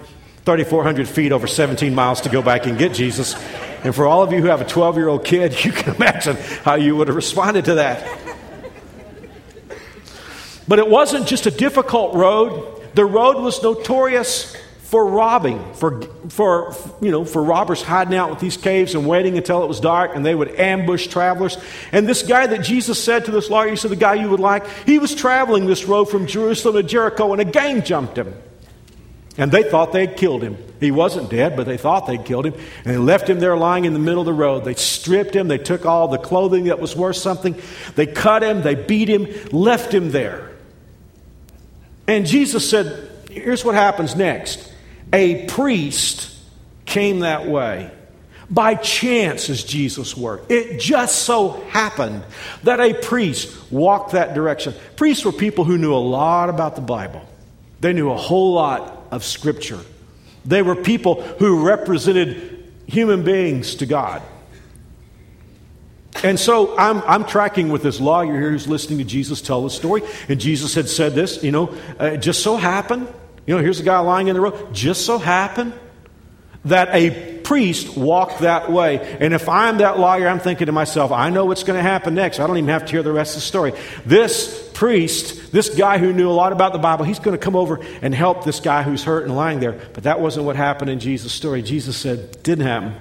3400 0.46 1.08
feet 1.08 1.31
over 1.31 1.48
17 1.48 1.96
miles 1.96 2.22
to 2.22 2.30
go 2.30 2.42
back 2.42 2.66
and 2.66 2.78
get 2.78 2.94
jesus. 2.94 3.36
And 3.84 3.96
for 3.96 4.06
all 4.06 4.22
of 4.22 4.31
you 4.31 4.42
who 4.42 4.48
have 4.48 4.62
a 4.62 4.66
12 4.66 4.98
year 4.98 5.07
old 5.07 5.25
kid, 5.25 5.64
you 5.66 5.72
can 5.72 5.96
imagine 5.96 6.36
how 6.64 6.75
you 6.75 6.96
would 6.96 7.07
have 7.07 7.16
responded 7.16 7.66
to 7.66 7.75
that. 7.75 8.19
But 10.68 10.80
it 10.80 10.88
wasn't 10.88 11.28
just 11.28 11.48
a 11.48 11.52
difficult 11.52 12.16
road, 12.16 12.81
the 12.94 13.06
road 13.06 13.42
was 13.42 13.62
notorious 13.64 14.56
for 14.92 15.06
robbing, 15.06 15.74
for, 15.76 16.02
for, 16.28 16.76
you 17.00 17.12
know, 17.12 17.24
for 17.24 17.42
robbers 17.42 17.82
hiding 17.82 18.14
out 18.14 18.30
with 18.30 18.40
these 18.40 18.58
caves 18.58 18.94
and 18.94 19.08
waiting 19.08 19.38
until 19.38 19.64
it 19.64 19.68
was 19.68 19.80
dark, 19.80 20.18
and 20.18 20.26
they 20.26 20.36
would 20.36 20.60
ambush 20.60 21.08
travelers. 21.08 21.58
And 21.94 22.06
this 22.06 22.24
guy 22.24 22.46
that 22.46 22.66
Jesus 22.66 23.02
said 23.02 23.24
to 23.24 23.32
this 23.32 23.50
lawyer, 23.50 23.70
he 23.70 23.78
said, 23.78 23.90
the 23.90 23.96
guy 23.96 24.16
you 24.16 24.28
would 24.28 24.42
like, 24.42 24.68
he 24.86 25.00
was 25.00 25.16
traveling 25.16 25.66
this 25.66 25.86
road 25.86 26.10
from 26.10 26.28
Jerusalem 26.28 26.76
to 26.76 26.84
Jericho, 26.84 27.32
and 27.32 27.40
a 27.40 27.46
gang 27.46 27.84
jumped 27.84 28.18
him. 28.18 28.34
And 29.38 29.50
they 29.50 29.64
thought 29.64 29.94
they'd 29.94 30.18
killed 30.18 30.44
him. 30.44 30.58
He 30.82 30.92
wasn't 30.92 31.30
dead, 31.30 31.56
but 31.56 31.68
they 31.68 31.78
thought 31.78 32.06
they'd 32.06 32.26
killed 32.26 32.46
him. 32.46 32.56
And 32.84 32.94
they 32.94 32.98
left 32.98 33.30
him 33.30 33.40
there 33.40 33.56
lying 33.56 33.86
in 33.86 33.94
the 33.94 34.00
middle 34.00 34.20
of 34.20 34.26
the 34.26 34.34
road. 34.34 34.66
They 34.66 34.74
stripped 34.74 35.34
him. 35.34 35.48
They 35.48 35.58
took 35.58 35.86
all 35.86 36.10
the 36.10 36.18
clothing 36.18 36.66
that 36.66 36.82
was 36.82 36.98
worth 36.98 37.16
something. 37.16 37.56
They 37.96 38.08
cut 38.08 38.44
him. 38.44 38.62
They 38.62 38.76
beat 38.76 39.08
him, 39.08 39.26
left 39.54 39.94
him 39.94 40.12
there. 40.12 40.52
And 42.08 42.26
Jesus 42.26 42.70
said, 42.70 43.08
Here's 43.30 43.64
what 43.64 43.76
happens 43.76 44.18
next. 44.18 44.70
A 45.13 45.46
priest 45.48 46.36
came 46.86 47.19
that 47.19 47.48
way. 47.48 47.92
By 48.50 48.75
chance, 48.75 49.50
as 49.50 49.63
Jesus 49.63 50.16
worked. 50.16 50.52
It 50.52 50.80
just 50.80 51.24
so 51.24 51.52
happened 51.69 52.24
that 52.63 52.81
a 52.81 52.94
priest 52.94 53.72
walked 53.72 54.12
that 54.12 54.34
direction. 54.34 54.74
Priests 54.98 55.24
were 55.24 55.31
people 55.31 55.63
who 55.63 55.78
knew 55.78 55.94
a 55.94 55.96
lot 55.96 56.50
about 56.50 56.75
the 56.75 56.81
Bible, 56.81 57.25
they 57.80 57.94
knew 57.94 58.12
a 58.12 58.18
whole 58.18 58.54
lot 58.54 59.08
of 59.12 59.24
Scripture. 59.24 59.80
They 60.44 60.63
were 60.63 60.75
people 60.75 61.22
who 61.22 61.66
represented 61.66 62.72
human 62.88 63.24
beings 63.24 63.75
to 63.75 63.86
God. 63.86 64.22
And 66.24 66.40
so 66.40 66.78
I'm, 66.78 67.02
I'm 67.04 67.25
tracking 67.25 67.69
with 67.69 67.84
this 67.84 68.00
lawyer 68.00 68.40
here 68.40 68.52
who's 68.52 68.68
listening 68.68 69.00
to 69.00 69.06
Jesus 69.06 69.42
tell 69.42 69.64
the 69.64 69.69
story. 69.69 70.02
And 70.30 70.40
Jesus 70.40 70.75
had 70.75 70.88
said 70.88 71.14
this, 71.14 71.44
you 71.44 71.52
know, 71.52 71.75
uh, 72.00 72.06
it 72.06 72.18
just 72.18 72.44
so 72.44 72.57
happened, 72.57 73.07
you 73.51 73.57
know, 73.57 73.63
here's 73.63 73.81
a 73.81 73.83
guy 73.83 74.00
lying 74.00 74.30
in 74.30 74.36
the 74.36 74.39
road, 74.39 74.74
just 74.74 75.06
so 75.06 75.18
happened 75.18 75.74
that 76.63 76.88
a 76.95 77.39
priest 77.39 77.98
walked 77.98 78.39
that 78.39 78.71
way. 78.71 79.18
And 79.19 79.33
if 79.33 79.50
I'm 79.50 79.80
that 79.80 80.00
lawyer, 80.00 80.30
I'm 80.30 80.39
thinking 80.39 80.68
to 80.68 80.71
myself, 80.71 81.12
I 81.12 81.31
know 81.31 81.44
what's 81.48 81.65
going 81.65 81.75
to 81.75 81.83
happen 81.83 82.15
next. 82.15 82.39
I 82.39 82.48
don't 82.48 82.56
even 82.56 82.69
have 82.69 82.86
to 82.86 82.92
hear 82.94 83.03
the 83.03 83.12
rest 83.12 83.36
of 83.36 83.42
the 83.42 83.48
story. 83.48 83.74
This 84.06 84.71
priest, 84.74 85.51
this 85.51 85.68
guy 85.68 85.98
who 85.98 86.13
knew 86.13 86.30
a 86.30 86.31
lot 86.31 86.53
about 86.53 86.71
the 86.71 86.80
Bible, 86.80 87.03
he's 87.03 87.19
going 87.19 87.38
to 87.38 87.44
come 87.44 87.57
over 87.57 87.81
and 88.01 88.15
help 88.15 88.45
this 88.45 88.62
guy 88.62 88.83
who's 88.83 89.03
hurt 89.03 89.25
and 89.25 89.36
lying 89.36 89.59
there. 89.59 89.74
But 89.92 90.04
that 90.04 90.21
wasn't 90.21 90.45
what 90.45 90.56
happened 90.56 90.89
in 90.89 91.01
Jesus' 91.01 91.33
story. 91.33 91.62
Jesus 91.62 91.97
said, 91.97 92.42
didn't 92.44 92.65
happen. 92.65 92.95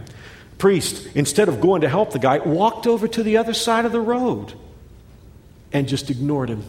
Priest, 0.59 1.15
instead 1.15 1.49
of 1.49 1.61
going 1.61 1.83
to 1.83 1.89
help 1.89 2.11
the 2.11 2.19
guy, 2.19 2.39
walked 2.39 2.89
over 2.89 3.07
to 3.07 3.23
the 3.23 3.37
other 3.37 3.55
side 3.55 3.85
of 3.85 3.93
the 3.93 4.01
road 4.01 4.53
and 5.73 5.87
just 5.87 6.11
ignored 6.11 6.49
him. 6.49 6.65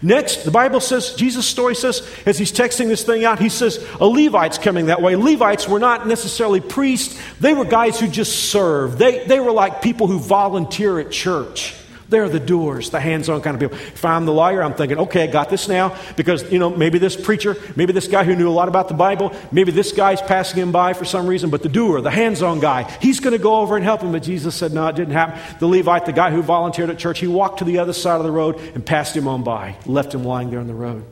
Next, 0.00 0.44
the 0.44 0.50
Bible 0.50 0.80
says, 0.80 1.14
Jesus' 1.14 1.46
story 1.46 1.74
says, 1.74 2.08
as 2.24 2.38
he's 2.38 2.52
texting 2.52 2.88
this 2.88 3.04
thing 3.04 3.24
out, 3.24 3.38
he 3.38 3.48
says, 3.48 3.84
a 4.00 4.06
Levite's 4.06 4.58
coming 4.58 4.86
that 4.86 5.02
way. 5.02 5.16
Levites 5.16 5.68
were 5.68 5.78
not 5.78 6.06
necessarily 6.06 6.60
priests, 6.60 7.20
they 7.40 7.52
were 7.52 7.64
guys 7.64 8.00
who 8.00 8.08
just 8.08 8.50
served. 8.50 8.98
They, 8.98 9.26
they 9.26 9.40
were 9.40 9.52
like 9.52 9.82
people 9.82 10.06
who 10.06 10.18
volunteer 10.18 10.98
at 11.00 11.10
church. 11.10 11.74
They're 12.12 12.28
the 12.28 12.38
doers, 12.38 12.90
the 12.90 13.00
hands 13.00 13.28
on 13.28 13.40
kind 13.40 13.60
of 13.60 13.60
people. 13.60 13.76
If 13.88 14.04
I'm 14.04 14.26
the 14.26 14.32
lawyer, 14.32 14.62
I'm 14.62 14.74
thinking, 14.74 14.98
okay, 14.98 15.24
I 15.24 15.26
got 15.26 15.48
this 15.50 15.66
now 15.66 15.96
because, 16.14 16.52
you 16.52 16.58
know, 16.58 16.70
maybe 16.70 16.98
this 16.98 17.16
preacher, 17.16 17.56
maybe 17.74 17.92
this 17.92 18.06
guy 18.06 18.22
who 18.22 18.36
knew 18.36 18.48
a 18.48 18.52
lot 18.52 18.68
about 18.68 18.88
the 18.88 18.94
Bible, 18.94 19.34
maybe 19.50 19.72
this 19.72 19.92
guy's 19.92 20.20
passing 20.20 20.60
him 20.60 20.70
by 20.70 20.92
for 20.92 21.06
some 21.06 21.26
reason, 21.26 21.48
but 21.48 21.62
the 21.62 21.70
doer, 21.70 22.00
the 22.00 22.10
hands 22.10 22.42
on 22.42 22.60
guy, 22.60 22.84
he's 23.00 23.18
going 23.18 23.32
to 23.32 23.42
go 23.42 23.56
over 23.56 23.76
and 23.76 23.84
help 23.84 24.02
him. 24.02 24.12
But 24.12 24.22
Jesus 24.22 24.54
said, 24.54 24.72
no, 24.72 24.86
it 24.86 24.94
didn't 24.94 25.14
happen. 25.14 25.40
The 25.58 25.66
Levite, 25.66 26.06
the 26.06 26.12
guy 26.12 26.30
who 26.30 26.42
volunteered 26.42 26.90
at 26.90 26.98
church, 26.98 27.18
he 27.18 27.26
walked 27.26 27.58
to 27.60 27.64
the 27.64 27.78
other 27.78 27.94
side 27.94 28.18
of 28.18 28.24
the 28.24 28.30
road 28.30 28.60
and 28.74 28.84
passed 28.84 29.16
him 29.16 29.26
on 29.26 29.42
by, 29.42 29.76
left 29.86 30.14
him 30.14 30.22
lying 30.22 30.50
there 30.50 30.60
on 30.60 30.66
the 30.68 30.74
road. 30.74 31.04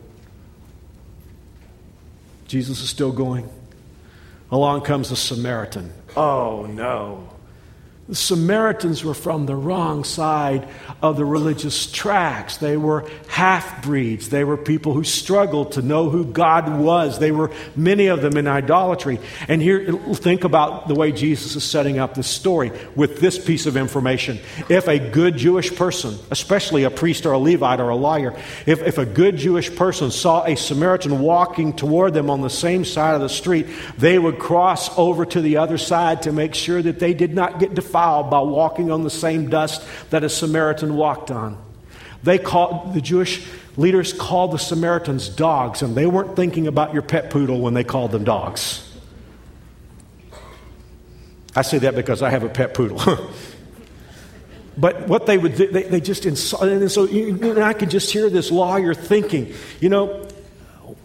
Jesus 2.47 2.81
is 2.81 2.89
still 2.89 3.11
going. 3.11 3.49
Along 4.51 4.81
comes 4.81 5.09
a 5.09 5.15
Samaritan. 5.15 5.91
Oh, 6.15 6.67
no. 6.69 7.27
The 8.11 8.17
Samaritans 8.17 9.05
were 9.05 9.13
from 9.13 9.45
the 9.45 9.55
wrong 9.55 10.03
side 10.03 10.67
of 11.01 11.15
the 11.15 11.23
religious 11.23 11.89
tracks. 11.89 12.57
They 12.57 12.75
were 12.75 13.09
half 13.29 13.85
breeds. 13.85 14.27
They 14.27 14.43
were 14.43 14.57
people 14.57 14.93
who 14.93 15.05
struggled 15.05 15.71
to 15.71 15.81
know 15.81 16.09
who 16.09 16.25
God 16.25 16.77
was. 16.77 17.19
They 17.19 17.31
were, 17.31 17.51
many 17.73 18.07
of 18.07 18.21
them, 18.21 18.35
in 18.35 18.47
idolatry. 18.47 19.21
And 19.47 19.61
here, 19.61 19.93
think 20.13 20.43
about 20.43 20.89
the 20.89 20.93
way 20.93 21.13
Jesus 21.13 21.55
is 21.55 21.63
setting 21.63 21.99
up 21.99 22.13
this 22.13 22.27
story 22.27 22.73
with 22.97 23.21
this 23.21 23.41
piece 23.41 23.65
of 23.65 23.77
information. 23.77 24.39
If 24.67 24.89
a 24.89 24.99
good 24.99 25.37
Jewish 25.37 25.73
person, 25.73 26.17
especially 26.31 26.83
a 26.83 26.91
priest 26.91 27.25
or 27.25 27.31
a 27.31 27.39
Levite 27.39 27.79
or 27.79 27.87
a 27.87 27.95
lawyer, 27.95 28.37
if, 28.65 28.81
if 28.81 28.97
a 28.97 29.05
good 29.05 29.37
Jewish 29.37 29.73
person 29.73 30.11
saw 30.11 30.43
a 30.43 30.57
Samaritan 30.57 31.21
walking 31.21 31.71
toward 31.71 32.13
them 32.13 32.29
on 32.29 32.41
the 32.41 32.49
same 32.49 32.83
side 32.83 33.15
of 33.15 33.21
the 33.21 33.29
street, 33.29 33.67
they 33.97 34.19
would 34.19 34.37
cross 34.37 34.89
over 34.97 35.25
to 35.27 35.39
the 35.39 35.55
other 35.55 35.77
side 35.77 36.23
to 36.23 36.33
make 36.33 36.55
sure 36.55 36.81
that 36.81 36.99
they 36.99 37.13
did 37.13 37.33
not 37.33 37.57
get 37.57 37.73
defiled 37.73 38.00
by 38.29 38.39
walking 38.39 38.91
on 38.91 39.03
the 39.03 39.09
same 39.09 39.49
dust 39.49 39.85
that 40.09 40.23
a 40.23 40.29
Samaritan 40.29 40.95
walked 40.95 41.31
on. 41.31 41.57
They 42.23 42.37
called, 42.37 42.93
the 42.93 43.01
Jewish 43.01 43.45
leaders 43.77 44.13
called 44.13 44.51
the 44.51 44.59
Samaritans 44.59 45.29
dogs, 45.29 45.81
and 45.81 45.95
they 45.95 46.05
weren't 46.05 46.35
thinking 46.35 46.67
about 46.67 46.93
your 46.93 47.01
pet 47.01 47.29
poodle 47.29 47.59
when 47.61 47.73
they 47.73 47.83
called 47.83 48.11
them 48.11 48.23
dogs. 48.23 48.87
I 51.55 51.63
say 51.63 51.79
that 51.79 51.95
because 51.95 52.21
I 52.21 52.29
have 52.29 52.43
a 52.43 52.49
pet 52.49 52.73
poodle. 52.73 52.99
but 54.77 55.07
what 55.07 55.25
they 55.25 55.37
would 55.37 55.55
do, 55.55 55.67
they, 55.71 55.83
they 55.83 56.01
just 56.01 56.25
insulted. 56.25 56.81
And 56.81 56.91
so 56.91 57.07
I 57.61 57.73
could 57.73 57.89
just 57.89 58.11
hear 58.11 58.29
this 58.29 58.51
lawyer 58.51 58.93
thinking, 58.93 59.53
you 59.79 59.89
know, 59.89 60.27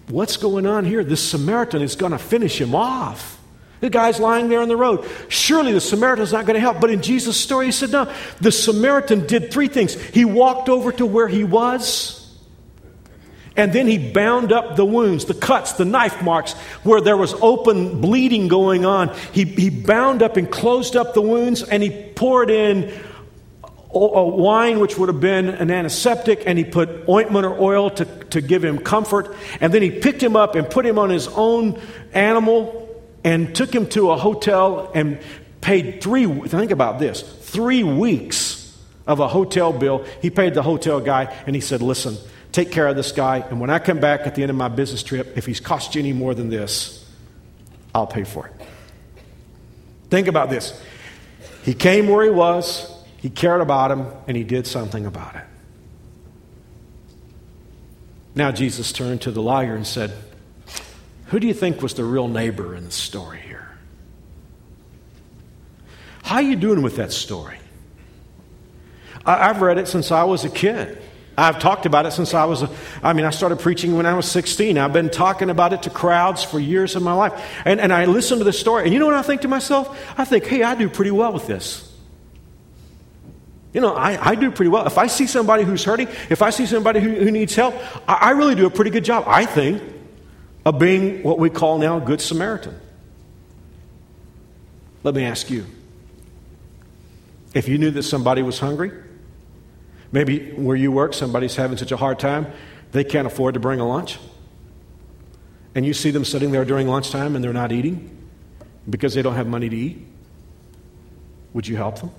what's 0.08 0.36
going 0.36 0.66
on 0.66 0.84
here? 0.84 1.02
This 1.02 1.22
Samaritan 1.22 1.82
is 1.82 1.96
going 1.96 2.12
to 2.12 2.18
finish 2.18 2.60
him 2.60 2.74
off. 2.74 3.40
The 3.80 3.90
guy's 3.90 4.18
lying 4.18 4.49
there 4.49 4.61
on 4.61 4.68
the 4.68 4.76
road. 4.76 5.06
Surely 5.28 5.73
the 5.73 5.80
Samaritan's 5.80 6.33
not 6.33 6.47
going 6.47 6.54
to 6.54 6.61
help. 6.61 6.80
But 6.80 6.90
in 6.90 7.02
Jesus' 7.02 7.37
story, 7.37 7.66
he 7.66 7.73
said, 7.73 7.90
no. 7.90 8.11
The 8.40 8.50
Samaritan 8.50 9.26
did 9.26 9.52
three 9.52 9.68
things. 9.68 9.95
He 9.95 10.25
walked 10.25 10.68
over 10.68 10.92
to 10.92 11.04
where 11.04 11.28
he 11.28 11.45
was, 11.45 12.35
and 13.54 13.73
then 13.73 13.87
he 13.87 13.99
bound 14.12 14.52
up 14.52 14.76
the 14.76 14.85
wounds, 14.85 15.26
the 15.26 15.35
cuts, 15.35 15.75
the 15.75 15.85
knife 15.85 16.23
marks, 16.23 16.54
where 16.85 17.00
there 17.00 17.16
was 17.16 17.35
open 17.35 18.00
bleeding 18.00 18.49
going 18.49 18.87
on. 18.87 19.14
He, 19.33 19.45
he 19.45 19.71
bound 19.71 20.23
up 20.23 20.37
and 20.37 20.50
closed 20.50 20.97
up 20.97 21.12
the 21.12 21.23
wounds, 21.23 21.62
and 21.62 21.83
he 21.83 21.90
poured 22.14 22.50
in 22.50 22.92
a 23.92 24.25
wine, 24.25 24.78
which 24.78 24.99
would 24.99 25.09
have 25.09 25.21
been 25.21 25.49
an 25.49 25.71
antiseptic, 25.71 26.42
and 26.45 26.59
he 26.59 26.64
put 26.64 27.09
ointment 27.09 27.47
or 27.47 27.59
oil 27.59 27.88
to, 27.90 28.04
to 28.04 28.42
give 28.42 28.62
him 28.62 28.78
comfort. 28.78 29.35
And 29.61 29.73
then 29.73 29.80
he 29.80 29.90
picked 29.90 30.23
him 30.23 30.37
up 30.37 30.54
and 30.54 30.68
put 30.68 30.85
him 30.85 30.99
on 30.99 31.09
his 31.09 31.28
own 31.28 31.80
animal 32.12 32.85
and 33.26 33.56
took 33.56 33.75
him 33.75 33.88
to 33.88 34.12
a 34.12 34.16
hotel 34.16 34.88
and 34.95 35.18
paid 35.61 36.00
three, 36.00 36.26
think 36.26 36.71
about 36.71 37.00
this, 37.00 37.23
three 37.23 37.83
weeks 37.83 38.78
of 39.04 39.18
a 39.18 39.26
hotel 39.26 39.73
bill. 39.73 40.06
He 40.23 40.30
paid 40.30 40.54
the 40.54 40.62
hotel 40.62 41.00
guy 41.00 41.25
and 41.45 41.56
he 41.56 41.61
said, 41.61 41.83
Listen, 41.83 42.16
take 42.52 42.71
care 42.71 42.87
of 42.87 42.95
this 42.95 43.11
guy. 43.11 43.38
And 43.38 43.61
when 43.61 43.68
I 43.68 43.80
come 43.80 43.99
back 43.99 44.28
at 44.28 44.37
the 44.37 44.42
end 44.42 44.50
of 44.50 44.56
my 44.56 44.68
business 44.68 45.02
trip, 45.02 45.37
if 45.37 45.45
he's 45.45 45.59
cost 45.59 45.97
you 45.97 45.99
any 45.99 46.12
more 46.12 46.35
than 46.35 46.50
this, 46.50 47.04
I'll 47.92 48.06
pay 48.06 48.23
for 48.23 48.47
it. 48.47 48.52
Think 50.09 50.28
about 50.28 50.49
this. 50.49 50.80
He 51.64 51.75
came 51.75 52.06
where 52.06 52.23
he 52.23 52.30
was, 52.30 52.97
he 53.16 53.28
cared 53.28 53.61
about 53.61 53.90
him, 53.90 54.06
and 54.28 54.37
he 54.37 54.45
did 54.45 54.68
something 54.68 55.04
about 55.04 55.35
it. 55.35 55.42
Now 58.37 58.52
Jesus 58.52 58.92
turned 58.92 59.23
to 59.23 59.33
the 59.33 59.42
liar 59.42 59.75
and 59.75 59.85
said, 59.85 60.12
Who 61.26 61.40
do 61.40 61.47
you 61.47 61.54
think 61.54 61.83
was 61.83 61.95
the 61.95 62.04
real 62.04 62.28
neighbor 62.28 62.75
in 62.75 62.85
the 62.85 62.90
story 62.90 63.40
here? 63.40 63.68
How 66.23 66.37
are 66.37 66.42
you 66.42 66.56
doing 66.56 66.83
with 66.83 66.97
that 66.97 67.12
story? 67.12 67.59
I, 69.25 69.49
have 69.49 69.61
read 69.61 69.78
it 69.78 69.88
since 69.88 70.12
I 70.12 70.25
was 70.25 70.45
a 70.45 70.49
kid. 70.49 71.02
I've 71.38 71.59
talked 71.59 71.85
about 71.85 72.06
it 72.06 72.12
since 72.12 72.33
I 72.33 72.45
was, 72.45 72.62
a, 72.62 72.71
I 73.02 73.12
mean, 73.12 73.26
I 73.26 73.30
started 73.30 73.59
preaching 73.59 73.97
when 73.97 74.06
I 74.06 74.14
was 74.14 74.30
16. 74.30 74.78
I've 74.78 74.92
been 74.92 75.11
talking 75.11 75.50
about 75.50 75.73
it 75.73 75.83
to 75.83 75.90
crowds 75.90 76.42
for 76.42 76.59
years 76.59 76.97
of 76.97 77.02
my 77.02 77.12
life. 77.12 77.33
And, 77.64 77.80
and 77.80 77.92
I 77.92 78.06
listen 78.06 78.38
to 78.38 78.45
this 78.45 78.59
story, 78.59 78.85
and 78.85 78.92
you 78.92 78.99
know 78.99 79.06
what 79.06 79.16
I 79.16 79.23
think 79.23 79.42
to 79.42 79.49
myself? 79.49 80.14
I 80.16 80.25
think, 80.25 80.47
hey, 80.47 80.62
I 80.62 80.75
do 80.75 80.88
pretty 80.88 81.11
well 81.11 81.33
with 81.33 81.47
this. 81.47 81.92
You 83.75 83.80
know, 83.83 83.95
I, 83.95 84.30
I 84.30 84.35
do 84.37 84.50
pretty 84.50 84.71
well. 84.71 84.87
If 84.87 84.97
I 84.97 85.09
see 85.09 85.26
somebody 85.26 85.64
who's 85.64 85.85
hurting, 85.85 86.09
if 86.30 86.40
I 86.40 86.50
see 86.50 86.64
somebody 86.64 87.00
who, 87.00 87.14
who 87.16 87.30
needs 87.30 87.54
help, 87.54 87.75
I, 88.09 88.14
I 88.14 88.30
really 88.30 88.54
do 88.54 88.64
a 88.64 88.71
pretty 88.71 88.90
good 88.90 89.04
job, 89.04 89.25
I 89.26 89.45
think, 89.45 89.83
of 90.66 90.80
being 90.80 91.23
what 91.23 91.38
we 91.38 91.49
call 91.49 91.78
now 91.78 92.00
good 92.00 92.20
Samaritan. 92.20 92.78
Let 95.04 95.14
me 95.14 95.25
ask 95.25 95.49
you 95.49 95.64
if 97.54 97.68
you 97.68 97.78
knew 97.78 97.92
that 97.92 98.02
somebody 98.02 98.42
was 98.42 98.58
hungry, 98.58 98.90
maybe 100.11 100.50
where 100.54 100.76
you 100.76 100.90
work, 100.90 101.14
somebody's 101.14 101.54
having 101.54 101.78
such 101.78 101.92
a 101.92 101.96
hard 101.96 102.18
time, 102.18 102.49
they 102.90 103.04
can't 103.04 103.28
afford 103.28 103.54
to 103.54 103.61
bring 103.61 103.78
a 103.78 103.87
lunch, 103.87 104.18
and 105.76 105.87
you 105.87 105.94
see 105.94 106.11
them 106.11 106.25
sitting 106.25 106.50
there 106.50 106.64
during 106.64 106.88
lunchtime 106.88 107.37
and 107.37 107.44
they're 107.44 107.52
not 107.52 107.70
eating 107.70 108.11
because 108.90 109.14
they 109.14 109.23
don't 109.23 109.37
have 109.37 109.46
money 109.46 109.68
to 109.68 109.76
eat, 109.76 110.04
would 111.52 111.68
you 111.68 111.76
help 111.76 112.00
them? 112.00 112.11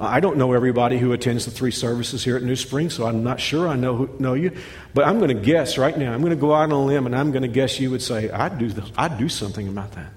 I 0.00 0.20
don't 0.20 0.36
know 0.36 0.52
everybody 0.52 0.98
who 0.98 1.12
attends 1.12 1.44
the 1.44 1.50
three 1.50 1.70
services 1.70 2.22
here 2.22 2.36
at 2.36 2.42
New 2.42 2.56
Spring, 2.56 2.88
so 2.90 3.06
I'm 3.06 3.24
not 3.24 3.40
sure 3.40 3.66
I 3.66 3.76
know, 3.76 3.96
who, 3.96 4.10
know 4.18 4.34
you. 4.34 4.56
But 4.94 5.06
I'm 5.06 5.18
going 5.18 5.36
to 5.36 5.42
guess 5.42 5.76
right 5.76 5.96
now, 5.96 6.12
I'm 6.12 6.20
going 6.20 6.30
to 6.30 6.36
go 6.36 6.54
out 6.54 6.64
on 6.64 6.72
a 6.72 6.84
limb 6.84 7.06
and 7.06 7.16
I'm 7.16 7.32
going 7.32 7.42
to 7.42 7.48
guess 7.48 7.80
you 7.80 7.90
would 7.90 8.02
say, 8.02 8.30
I'd 8.30 8.58
do, 8.58 8.68
this, 8.68 8.90
I'd 8.96 9.18
do 9.18 9.28
something 9.28 9.66
about 9.66 9.92
that. 9.92 10.12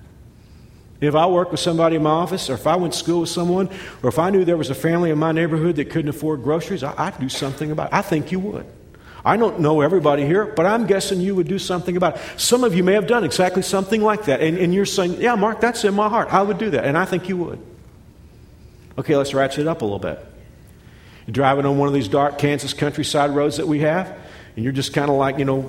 If 1.00 1.16
I 1.16 1.26
worked 1.26 1.52
with 1.52 1.60
somebody 1.60 1.96
in 1.96 2.04
my 2.04 2.12
office, 2.12 2.48
or 2.50 2.54
if 2.54 2.68
I 2.68 2.76
went 2.76 2.94
to 2.94 3.00
school 3.00 3.22
with 3.22 3.30
someone, 3.30 3.70
or 4.04 4.10
if 4.10 4.20
I 4.20 4.30
knew 4.30 4.46
there 4.46 4.58
was 4.58 4.70
a 4.70 4.76
family 4.76 5.10
in 5.10 5.18
my 5.18 5.32
neighborhood 5.32 5.78
that 5.78 5.90
couldn't 5.90 6.10
afford 6.10 6.44
groceries, 6.44 6.84
I, 6.84 7.10
would 7.10 7.20
do 7.20 7.28
something 7.28 7.72
about 7.72 7.88
it. 7.88 7.96
I 7.96 8.04
think 8.04 8.32
you 8.32 8.40
would. 8.40 8.68
I 9.26 9.36
don't 9.38 9.60
know 9.60 9.82
everybody 9.82 10.26
here, 10.26 10.46
but 10.46 10.68
I'm 10.68 10.86
guessing 10.86 11.20
you 11.20 11.36
would 11.36 11.48
do 11.48 11.58
something 11.58 11.98
about 11.98 12.18
it. 12.18 12.22
Some 12.40 12.64
of 12.64 12.76
you 12.76 12.84
may 12.84 12.94
have 12.94 13.08
done 13.08 13.24
exactly 13.24 13.64
something 13.64 14.02
like 14.02 14.26
that, 14.26 14.42
and, 14.42 14.60
and 14.60 14.74
you're 14.76 14.86
saying, 14.86 15.20
Yeah, 15.20 15.34
Mark, 15.36 15.60
that's 15.60 15.84
in 15.84 15.96
my 15.96 16.08
heart. 16.08 16.32
I 16.32 16.44
would 16.44 16.60
do 16.60 16.70
that, 16.70 16.86
and 16.86 16.96
I 16.96 17.06
think 17.06 17.30
you 17.30 17.38
would. 17.38 17.71
Okay, 18.98 19.16
let's 19.16 19.34
ratchet 19.34 19.60
it 19.60 19.68
up 19.68 19.82
a 19.82 19.86
little 19.86 20.00
bit. 20.00 20.20
You're 21.28 21.34
driving 21.34 21.66
on 21.66 21.78
one 21.78 21.88
of 21.88 21.94
these 21.94 22.08
dark 22.08 22.38
Kansas 22.38 22.74
countryside 22.74 23.32
roads 23.32 23.58
that 23.58 23.68
we 23.68 23.80
have, 23.80 24.08
and 24.56 24.64
you're 24.64 24.74
just 24.74 24.94
kind 24.94 25.10
of 25.10 25.16
like, 25.16 25.38
you 25.38 25.46
know, 25.46 25.60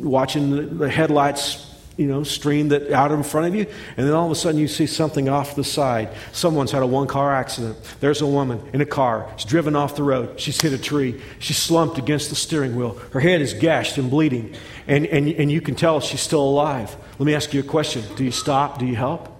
watching 0.00 0.78
the, 0.78 0.88
headlights, 0.88 1.74
you 1.96 2.06
know, 2.06 2.22
stream 2.22 2.68
that 2.68 2.90
out 2.92 3.10
in 3.10 3.22
front 3.22 3.48
of 3.48 3.54
you, 3.54 3.66
and 3.96 4.06
then 4.06 4.14
all 4.14 4.24
of 4.24 4.32
a 4.32 4.34
sudden 4.34 4.60
you 4.60 4.68
see 4.68 4.86
something 4.86 5.28
off 5.28 5.56
the 5.56 5.64
side. 5.64 6.10
Someone's 6.32 6.70
had 6.70 6.82
a 6.82 6.86
one 6.86 7.06
car 7.06 7.34
accident. 7.34 7.76
There's 8.00 8.20
a 8.20 8.26
woman 8.26 8.62
in 8.72 8.80
a 8.80 8.86
car. 8.86 9.28
She's 9.36 9.46
driven 9.46 9.76
off 9.76 9.96
the 9.96 10.02
road. 10.02 10.40
She's 10.40 10.60
hit 10.60 10.72
a 10.72 10.78
tree. 10.78 11.20
She's 11.38 11.58
slumped 11.58 11.98
against 11.98 12.30
the 12.30 12.36
steering 12.36 12.76
wheel. 12.76 12.94
Her 13.12 13.20
head 13.20 13.40
is 13.40 13.52
gashed 13.52 13.98
and 13.98 14.10
bleeding, 14.10 14.54
and, 14.86 15.06
and, 15.06 15.28
and 15.28 15.50
you 15.50 15.60
can 15.60 15.74
tell 15.74 16.00
she's 16.00 16.20
still 16.20 16.42
alive. 16.42 16.96
Let 17.18 17.26
me 17.26 17.34
ask 17.34 17.52
you 17.52 17.60
a 17.60 17.64
question 17.64 18.04
Do 18.16 18.24
you 18.24 18.32
stop? 18.32 18.78
Do 18.78 18.86
you 18.86 18.96
help? 18.96 19.30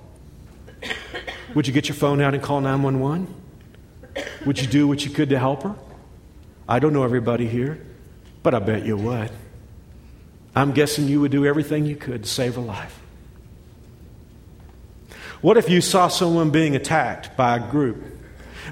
Would 1.55 1.67
you 1.67 1.73
get 1.73 1.89
your 1.89 1.95
phone 1.95 2.21
out 2.21 2.35
and 2.35 2.43
call 2.43 2.61
911? 2.61 3.33
Would 4.47 4.61
you 4.61 4.67
do 4.67 4.87
what 4.87 5.05
you 5.05 5.11
could 5.11 5.31
to 5.31 5.39
help 5.39 5.63
her? 5.63 5.75
I 6.69 6.79
don't 6.79 6.93
know 6.93 7.05
everybody 7.05 7.47
here, 7.47 7.85
but 8.43 8.55
I 8.55 8.59
bet 8.59 8.85
you 8.85 8.97
would. 8.97 9.31
I'm 10.57 10.73
guessing 10.73 11.09
you 11.09 11.21
would 11.21 11.33
do 11.33 11.45
everything 11.47 11.85
you 11.85 11.97
could 11.97 12.25
to 12.25 12.29
save 12.29 12.55
her 12.55 12.61
life. 12.61 13.01
What 15.41 15.57
if 15.57 15.69
you 15.69 15.81
saw 15.81 16.09
someone 16.09 16.51
being 16.51 16.75
attacked 16.75 17.37
by 17.37 17.57
a 17.57 17.71
group 17.71 18.03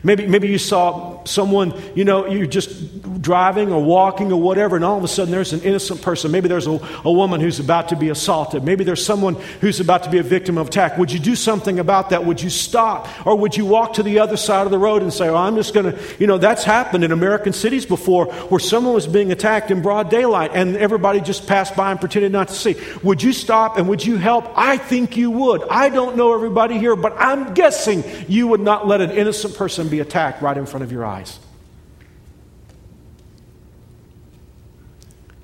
Maybe, 0.03 0.27
maybe 0.27 0.49
you 0.49 0.59
saw 0.59 1.23
someone, 1.25 1.75
you 1.95 2.05
know, 2.05 2.27
you're 2.27 2.47
just 2.47 3.23
driving 3.23 3.73
or 3.73 3.83
walking 3.83 4.33
or 4.33 4.41
whatever, 4.41 4.77
and 4.77 4.85
all 4.85 4.99
of 4.99 5.05
a 5.05 5.09
sudden 5.09 5.31
there's 5.31 5.53
an 5.53 5.61
innocent 5.61 6.03
person. 6.03 6.31
Maybe 6.31 6.49
there's 6.49 6.67
a, 6.67 6.79
a 7.05 7.13
woman 7.13 7.41
who's 7.41 7.61
about 7.61 7.89
to 7.91 7.97
be 7.97 8.09
assaulted. 8.09 8.65
Maybe 8.65 8.85
there's 8.85 9.05
someone 9.05 9.35
who's 9.61 9.81
about 9.81 10.05
to 10.05 10.11
be 10.11 10.19
a 10.19 10.23
victim 10.23 10.59
of 10.59 10.69
attack. 10.69 10.99
Would 10.99 11.13
you 11.13 11.19
do 11.19 11.37
something 11.37 11.79
about 11.79 12.11
that? 12.11 12.25
Would 12.25 12.43
you 12.43 12.51
stop? 12.51 13.09
Or 13.27 13.37
would 13.37 13.57
you 13.57 13.65
walk 13.65 13.95
to 13.95 14.03
the 14.03 14.19
other 14.19 14.37
side 14.37 14.67
of 14.67 14.71
the 14.71 14.79
road 14.79 15.03
and 15.03 15.13
say, 15.13 15.29
oh, 15.29 15.37
I'm 15.37 15.55
just 15.57 15.75
going 15.75 15.93
to, 15.93 15.99
you 16.19 16.27
know, 16.27 16.39
that's 16.39 16.65
happened 16.65 17.05
in 17.05 17.13
American 17.13 17.53
cities 17.53 17.87
before 17.87 18.27
where 18.27 18.61
someone 18.61 18.95
was 18.95 19.07
being 19.07 19.31
attacked 19.31 19.71
in 19.71 19.83
broad 19.83 20.11
daylight 20.11 20.51
and 20.55 20.77
everybody 20.77 21.21
just 21.21 21.47
passed 21.47 21.77
by 21.77 21.91
and 21.91 22.01
pretended 22.01 22.33
not 22.33 22.49
to 22.49 22.55
see. 22.55 22.77
Would 23.03 23.23
you 23.23 23.33
stop 23.33 23.79
and 23.79 23.89
would 23.89 24.05
you 24.05 24.17
help? 24.17 24.47
I 24.57 24.77
think 24.77 25.17
you 25.17 25.31
would. 25.31 25.63
I 25.69 25.89
don't 25.89 26.17
know 26.17 26.35
everybody 26.35 26.79
here, 26.79 26.97
but 26.97 27.15
I'm 27.19 27.55
guessing 27.55 28.05
you 28.29 28.49
would 28.49 28.61
not 28.61 28.87
let 28.87 29.01
an 29.01 29.11
innocent 29.11 29.55
person 29.83 29.91
be 29.91 30.01
attacked 30.01 30.43
right 30.43 30.57
in 30.57 30.67
front 30.67 30.85
of 30.85 30.93
your 30.93 31.05
eyes. 31.05 31.39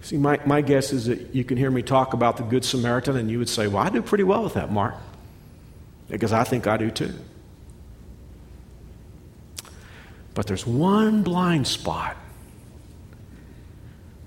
See, 0.02 0.16
my, 0.16 0.40
my 0.46 0.62
guess 0.62 0.92
is 0.92 1.06
that 1.06 1.34
you 1.34 1.44
can 1.44 1.58
hear 1.58 1.70
me 1.70 1.82
talk 1.82 2.14
about 2.14 2.36
the 2.36 2.42
Good 2.42 2.64
Samaritan 2.64 3.16
and 3.16 3.30
you 3.30 3.38
would 3.38 3.48
say, 3.48 3.66
Well, 3.66 3.82
I 3.82 3.90
do 3.90 4.00
pretty 4.00 4.24
well 4.24 4.42
with 4.42 4.54
that, 4.54 4.70
Mark. 4.70 4.94
Because 6.08 6.32
I 6.32 6.44
think 6.44 6.66
I 6.66 6.78
do 6.78 6.90
too. 6.90 7.14
But 10.34 10.46
there's 10.46 10.66
one 10.66 11.22
blind 11.22 11.66
spot 11.66 12.16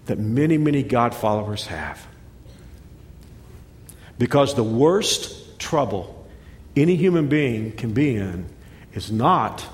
that 0.06 0.20
many, 0.20 0.58
many 0.58 0.84
God 0.84 1.16
followers 1.16 1.68
have. 1.68 2.06
Because 4.20 4.54
the 4.54 4.64
worst 4.64 5.58
trouble 5.58 6.28
any 6.76 6.96
human 6.96 7.28
being 7.28 7.72
can 7.72 7.94
be 7.94 8.16
in 8.16 8.46
is 8.94 9.12
not 9.12 9.68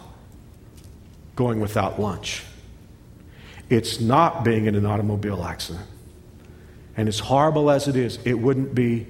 going 1.38 1.62
without 1.62 2.01
lunch. 2.01 2.44
It's 3.70 4.01
not 4.01 4.44
being 4.44 4.65
in 4.65 4.75
an 4.75 4.86
automobile 4.86 5.44
accident. 5.44 5.86
And 6.98 7.08
as 7.08 7.20
horrible 7.20 7.72
as 7.72 7.88
it 7.88 7.96
is, 7.96 8.20
it 8.25 8.34
wouldn't 8.34 8.75
be 8.75 9.08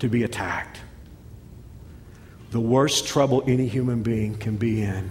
to 0.00 0.08
be 0.08 0.24
attacked. 0.24 0.80
The 2.50 2.60
worst 2.60 3.06
trouble 3.06 3.42
any 3.46 3.68
human 3.68 4.02
being 4.02 4.36
can 4.36 4.56
be 4.56 4.82
in 4.82 5.10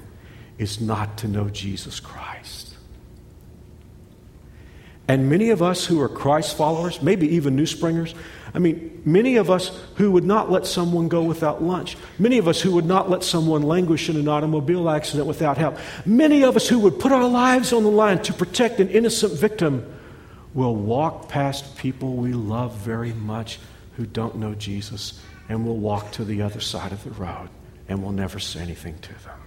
is 0.57 0.81
not 0.81 1.17
to 1.19 1.27
know 1.27 1.49
Jesus 1.49 1.99
Christ. 1.99 2.66
And 5.07 5.29
many 5.29 5.51
of 5.51 5.61
us 5.61 5.85
who 5.85 6.01
are 6.01 6.09
Christ 6.09 6.57
followers, 6.57 7.01
maybe 7.01 7.35
even 7.35 7.55
new 7.55 7.65
springers, 7.65 8.13
I 8.53 8.59
mean, 8.59 9.01
many 9.05 9.37
of 9.37 9.49
us 9.49 9.71
who 9.95 10.11
would 10.11 10.25
not 10.25 10.51
let 10.51 10.65
someone 10.65 11.07
go 11.07 11.23
without 11.23 11.63
lunch, 11.63 11.95
many 12.19 12.39
of 12.39 12.47
us 12.47 12.59
who 12.59 12.73
would 12.73 12.85
not 12.85 13.09
let 13.09 13.23
someone 13.23 13.61
languish 13.61 14.09
in 14.09 14.17
an 14.17 14.27
automobile 14.27 14.89
accident 14.89 15.27
without 15.27 15.57
help, 15.57 15.77
many 16.05 16.43
of 16.43 16.55
us 16.55 16.67
who 16.67 16.79
would 16.79 16.99
put 16.99 17.11
our 17.11 17.27
lives 17.27 17.71
on 17.71 17.83
the 17.83 17.91
line 17.91 18.21
to 18.23 18.33
protect 18.33 18.79
an 18.79 18.89
innocent 18.89 19.33
victim 19.33 19.85
will 20.53 20.75
walk 20.75 21.29
past 21.29 21.77
people 21.77 22.15
we 22.15 22.33
love 22.33 22.75
very 22.77 23.13
much 23.13 23.59
who 23.95 24.05
don't 24.05 24.35
know 24.37 24.55
Jesus 24.55 25.21
and 25.49 25.65
will 25.65 25.77
walk 25.77 26.11
to 26.13 26.25
the 26.25 26.41
other 26.41 26.59
side 26.59 26.91
of 26.91 27.03
the 27.03 27.11
road 27.11 27.49
and 27.87 28.01
we'll 28.01 28.11
never 28.11 28.39
say 28.39 28.59
anything 28.59 28.97
to 28.99 29.13
them. 29.23 29.39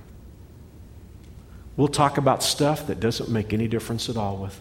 We'll 1.77 1.89
talk 1.89 2.17
about 2.17 2.43
stuff 2.43 2.87
that 2.87 3.01
doesn't 3.01 3.29
make 3.29 3.53
any 3.53 3.69
difference 3.69 4.09
at 4.09 4.17
all 4.17 4.37
with 4.37 4.61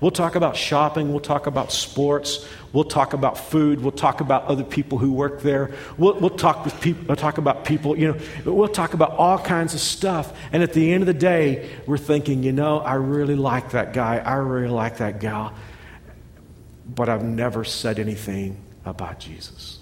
We'll 0.00 0.10
talk 0.10 0.34
about 0.34 0.56
shopping. 0.56 1.10
We'll 1.10 1.20
talk 1.20 1.46
about 1.46 1.72
sports. 1.72 2.46
We'll 2.72 2.84
talk 2.84 3.12
about 3.12 3.36
food. 3.36 3.80
We'll 3.82 3.92
talk 3.92 4.20
about 4.20 4.44
other 4.44 4.62
people 4.62 4.98
who 4.98 5.12
work 5.12 5.42
there. 5.42 5.72
We'll, 5.98 6.14
we'll 6.20 6.30
talk 6.30 6.64
with 6.64 6.80
people. 6.80 7.04
We'll 7.08 7.16
talk 7.16 7.38
about 7.38 7.64
people. 7.64 7.98
You 7.98 8.12
know, 8.44 8.52
we'll 8.52 8.68
talk 8.68 8.94
about 8.94 9.12
all 9.12 9.38
kinds 9.38 9.74
of 9.74 9.80
stuff. 9.80 10.32
And 10.52 10.62
at 10.62 10.72
the 10.72 10.92
end 10.92 11.02
of 11.02 11.06
the 11.06 11.14
day, 11.14 11.70
we're 11.86 11.98
thinking, 11.98 12.42
you 12.42 12.52
know, 12.52 12.78
I 12.78 12.94
really 12.94 13.36
like 13.36 13.70
that 13.72 13.92
guy. 13.92 14.18
I 14.18 14.34
really 14.34 14.68
like 14.68 14.98
that 14.98 15.20
gal. 15.20 15.54
But 16.86 17.08
I've 17.08 17.24
never 17.24 17.64
said 17.64 17.98
anything 17.98 18.62
about 18.84 19.18
Jesus. 19.18 19.78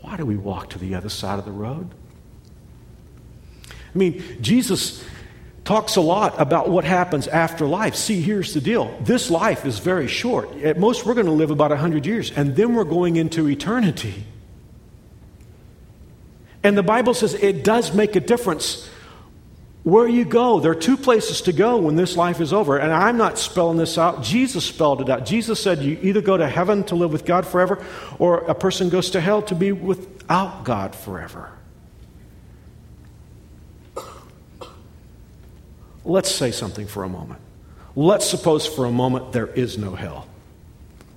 Why 0.00 0.16
do 0.16 0.26
we 0.26 0.36
walk 0.36 0.70
to 0.70 0.78
the 0.78 0.94
other 0.94 1.08
side 1.08 1.38
of 1.38 1.44
the 1.44 1.52
road? 1.52 1.88
I 3.94 3.98
mean, 3.98 4.22
Jesus 4.40 5.04
talks 5.64 5.96
a 5.96 6.00
lot 6.00 6.40
about 6.40 6.68
what 6.68 6.84
happens 6.84 7.28
after 7.28 7.66
life. 7.66 7.94
See, 7.94 8.20
here's 8.20 8.54
the 8.54 8.60
deal 8.60 8.96
this 9.02 9.30
life 9.30 9.64
is 9.64 9.78
very 9.78 10.08
short. 10.08 10.50
At 10.62 10.78
most, 10.78 11.06
we're 11.06 11.14
going 11.14 11.26
to 11.26 11.32
live 11.32 11.50
about 11.50 11.70
100 11.70 12.06
years, 12.06 12.30
and 12.32 12.56
then 12.56 12.74
we're 12.74 12.84
going 12.84 13.16
into 13.16 13.48
eternity. 13.48 14.24
And 16.64 16.76
the 16.76 16.82
Bible 16.82 17.14
says 17.14 17.34
it 17.34 17.64
does 17.64 17.94
make 17.94 18.14
a 18.16 18.20
difference 18.20 18.88
where 19.82 20.06
you 20.06 20.24
go. 20.24 20.60
There 20.60 20.70
are 20.70 20.76
two 20.76 20.96
places 20.96 21.42
to 21.42 21.52
go 21.52 21.78
when 21.78 21.96
this 21.96 22.16
life 22.16 22.40
is 22.40 22.52
over. 22.52 22.78
And 22.78 22.92
I'm 22.92 23.16
not 23.16 23.38
spelling 23.38 23.78
this 23.78 23.98
out. 23.98 24.22
Jesus 24.22 24.64
spelled 24.64 25.00
it 25.00 25.08
out. 25.08 25.26
Jesus 25.26 25.60
said 25.60 25.80
you 25.80 25.98
either 26.02 26.20
go 26.20 26.36
to 26.36 26.48
heaven 26.48 26.84
to 26.84 26.94
live 26.94 27.12
with 27.12 27.24
God 27.24 27.46
forever, 27.46 27.84
or 28.18 28.38
a 28.38 28.54
person 28.54 28.90
goes 28.90 29.10
to 29.10 29.20
hell 29.20 29.42
to 29.42 29.54
be 29.54 29.72
without 29.72 30.64
God 30.64 30.94
forever. 30.94 31.50
Let's 36.04 36.30
say 36.30 36.50
something 36.50 36.86
for 36.86 37.04
a 37.04 37.08
moment. 37.08 37.40
Let's 37.94 38.26
suppose 38.28 38.66
for 38.66 38.84
a 38.84 38.90
moment 38.90 39.32
there 39.32 39.46
is 39.46 39.78
no 39.78 39.94
hell. 39.94 40.26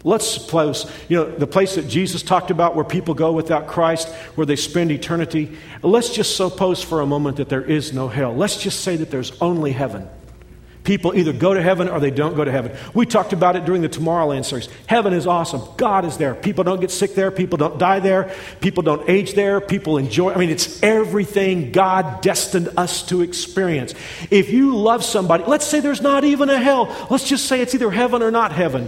Let's 0.04 0.28
suppose, 0.28 0.90
you 1.10 1.18
know, 1.18 1.32
the 1.32 1.48
place 1.48 1.76
that 1.76 1.88
Jesus 1.88 2.22
talked 2.22 2.52
about 2.52 2.76
where 2.76 2.86
people 2.86 3.16
go 3.16 3.32
without 3.32 3.66
Christ, 3.66 4.08
where 4.36 4.46
they 4.46 4.56
spend 4.56 4.92
eternity. 4.92 5.58
Let's 5.82 6.10
just 6.10 6.38
suppose 6.38 6.84
for 6.84 7.02
a 7.02 7.08
moment 7.08 7.38
that 7.38 7.50
there 7.50 7.64
is 7.64 7.92
no 7.92 8.08
hell. 8.08 8.36
Let's 8.36 8.62
just 8.62 8.82
say 8.82 8.98
that 8.98 9.10
there's 9.10 9.32
only 9.42 9.72
heaven. 9.72 10.08
People 10.86 11.16
either 11.16 11.34
go 11.34 11.56
to 11.56 11.62
heaven 11.62 11.90
or 11.90 12.00
they 12.00 12.12
don't 12.12 12.36
go 12.36 12.46
to 12.46 12.52
heaven. 12.52 12.78
We 12.94 13.08
talked 13.08 13.34
about 13.34 13.56
it 13.56 13.66
during 13.66 13.82
the 13.82 13.90
Tomorrowland 13.90 14.46
series. 14.46 14.70
Heaven 14.86 15.14
is 15.14 15.26
awesome. 15.26 15.62
God 15.78 16.06
is 16.06 16.18
there. 16.18 16.36
People 16.36 16.64
don't 16.64 16.80
get 16.80 16.92
sick 16.92 17.16
there. 17.16 17.32
People 17.32 17.58
don't 17.58 17.80
die 17.80 18.00
there. 18.00 18.34
People 18.62 18.84
don't 18.84 19.10
age 19.10 19.34
there. 19.34 19.60
People 19.60 19.98
enjoy. 19.98 20.32
I 20.32 20.38
mean, 20.38 20.52
it's 20.52 20.82
everything 20.84 21.72
God 21.72 22.22
destined 22.22 22.70
us 22.78 23.02
to 23.08 23.22
experience. 23.22 23.96
If 24.30 24.52
you 24.52 24.76
love 24.76 25.04
somebody, 25.04 25.44
let's 25.46 25.66
say 25.66 25.80
there's 25.80 26.02
not 26.02 26.24
even 26.24 26.52
a 26.52 26.60
hell. 26.60 26.96
Let's 27.10 27.28
just 27.28 27.48
say 27.48 27.62
it's 27.62 27.74
either 27.74 27.90
heaven 27.90 28.22
or 28.22 28.30
not 28.30 28.52
heaven. 28.52 28.88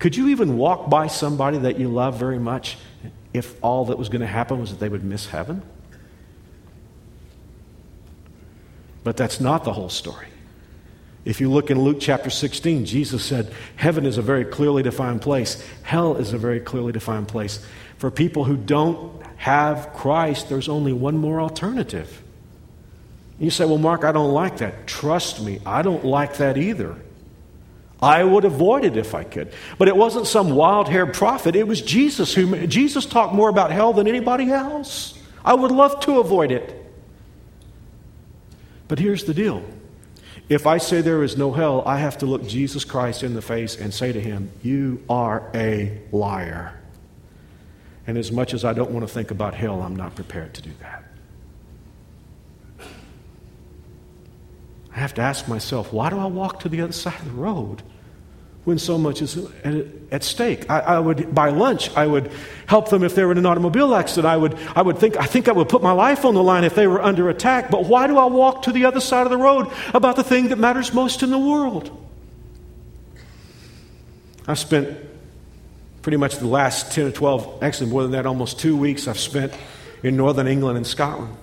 Could 0.00 0.16
you 0.16 0.28
even 0.28 0.58
walk 0.58 0.90
by 0.90 1.06
somebody 1.06 1.58
that 1.58 1.78
you 1.78 1.88
love 1.88 2.18
very 2.18 2.40
much 2.40 2.76
if 3.32 3.54
all 3.62 3.84
that 3.86 3.98
was 3.98 4.08
going 4.08 4.20
to 4.20 4.26
happen 4.26 4.58
was 4.58 4.70
that 4.70 4.80
they 4.80 4.88
would 4.88 5.04
miss 5.04 5.26
heaven? 5.26 5.62
But 9.04 9.16
that's 9.16 9.40
not 9.40 9.62
the 9.62 9.72
whole 9.72 9.88
story. 9.88 10.26
If 11.26 11.40
you 11.40 11.50
look 11.50 11.72
in 11.72 11.80
Luke 11.80 11.96
chapter 11.98 12.30
16, 12.30 12.86
Jesus 12.86 13.24
said, 13.24 13.52
Heaven 13.74 14.06
is 14.06 14.16
a 14.16 14.22
very 14.22 14.44
clearly 14.44 14.84
defined 14.84 15.22
place, 15.22 15.60
hell 15.82 16.14
is 16.16 16.32
a 16.32 16.38
very 16.38 16.60
clearly 16.60 16.92
defined 16.92 17.26
place. 17.26 17.66
For 17.98 18.12
people 18.12 18.44
who 18.44 18.56
don't 18.56 19.20
have 19.36 19.92
Christ, 19.92 20.48
there's 20.48 20.68
only 20.68 20.92
one 20.92 21.16
more 21.16 21.40
alternative. 21.40 22.22
You 23.40 23.50
say, 23.50 23.64
Well, 23.64 23.76
Mark, 23.76 24.04
I 24.04 24.12
don't 24.12 24.32
like 24.32 24.58
that. 24.58 24.86
Trust 24.86 25.42
me, 25.42 25.58
I 25.66 25.82
don't 25.82 26.04
like 26.04 26.36
that 26.36 26.56
either. 26.56 26.96
I 28.00 28.22
would 28.22 28.44
avoid 28.44 28.84
it 28.84 28.96
if 28.96 29.12
I 29.12 29.24
could. 29.24 29.52
But 29.78 29.88
it 29.88 29.96
wasn't 29.96 30.28
some 30.28 30.50
wild 30.50 30.88
haired 30.88 31.12
prophet, 31.12 31.56
it 31.56 31.66
was 31.66 31.82
Jesus 31.82 32.34
who 32.34 32.68
Jesus 32.68 33.04
talked 33.04 33.34
more 33.34 33.48
about 33.48 33.72
hell 33.72 33.92
than 33.92 34.06
anybody 34.06 34.52
else. 34.52 35.18
I 35.44 35.54
would 35.54 35.72
love 35.72 35.98
to 36.00 36.20
avoid 36.20 36.52
it. 36.52 36.84
But 38.86 39.00
here's 39.00 39.24
the 39.24 39.34
deal 39.34 39.64
if 40.48 40.66
I 40.66 40.78
say 40.78 41.00
there 41.00 41.22
is 41.22 41.36
no 41.36 41.52
hell, 41.52 41.82
I 41.86 41.98
have 41.98 42.18
to 42.18 42.26
look 42.26 42.46
Jesus 42.46 42.84
Christ 42.84 43.22
in 43.22 43.34
the 43.34 43.42
face 43.42 43.76
and 43.76 43.92
say 43.92 44.12
to 44.12 44.20
him, 44.20 44.50
You 44.62 45.02
are 45.08 45.50
a 45.54 46.00
liar. 46.12 46.80
And 48.06 48.16
as 48.16 48.30
much 48.30 48.54
as 48.54 48.64
I 48.64 48.72
don't 48.72 48.92
want 48.92 49.06
to 49.06 49.12
think 49.12 49.32
about 49.32 49.54
hell, 49.54 49.82
I'm 49.82 49.96
not 49.96 50.14
prepared 50.14 50.54
to 50.54 50.62
do 50.62 50.70
that. 50.80 51.02
I 54.96 55.00
have 55.00 55.14
to 55.14 55.20
ask 55.20 55.46
myself, 55.46 55.92
why 55.92 56.08
do 56.08 56.18
I 56.18 56.24
walk 56.24 56.60
to 56.60 56.70
the 56.70 56.80
other 56.80 56.92
side 56.92 57.18
of 57.18 57.26
the 57.26 57.32
road? 57.32 57.82
When 58.66 58.80
so 58.80 58.98
much 58.98 59.22
is 59.22 59.38
at, 59.62 59.86
at 60.10 60.24
stake. 60.24 60.68
I, 60.68 60.80
I, 60.80 60.98
would 60.98 61.32
buy 61.32 61.50
lunch. 61.50 61.96
I 61.96 62.04
would 62.04 62.32
help 62.66 62.88
them 62.90 63.04
if 63.04 63.14
they 63.14 63.24
were 63.24 63.30
in 63.30 63.38
an 63.38 63.46
automobile 63.46 63.94
accident. 63.94 64.26
I 64.26 64.36
would, 64.36 64.58
I 64.74 64.82
would 64.82 64.98
think, 64.98 65.16
I 65.16 65.24
think 65.24 65.46
I 65.46 65.52
would 65.52 65.68
put 65.68 65.84
my 65.84 65.92
life 65.92 66.24
on 66.24 66.34
the 66.34 66.42
line 66.42 66.64
if 66.64 66.74
they 66.74 66.88
were 66.88 67.00
under 67.00 67.30
attack. 67.30 67.70
But 67.70 67.84
why 67.84 68.08
do 68.08 68.18
I 68.18 68.24
walk 68.24 68.62
to 68.62 68.72
the 68.72 68.84
other 68.84 68.98
side 68.98 69.24
of 69.24 69.30
the 69.30 69.36
road 69.36 69.70
about 69.94 70.16
the 70.16 70.24
thing 70.24 70.48
that 70.48 70.58
matters 70.58 70.92
most 70.92 71.22
in 71.22 71.30
the 71.30 71.38
world? 71.38 71.96
I've 74.48 74.58
spent 74.58 74.98
pretty 76.02 76.16
much 76.16 76.38
the 76.38 76.48
last 76.48 76.92
10 76.92 77.06
or 77.06 77.12
12, 77.12 77.62
actually 77.62 77.90
more 77.90 78.02
than 78.02 78.10
that, 78.12 78.26
almost 78.26 78.58
two 78.58 78.76
weeks 78.76 79.06
I've 79.06 79.18
spent 79.18 79.52
in 80.02 80.16
northern 80.16 80.48
England 80.48 80.76
and 80.76 80.86
Scotland. 80.86 81.36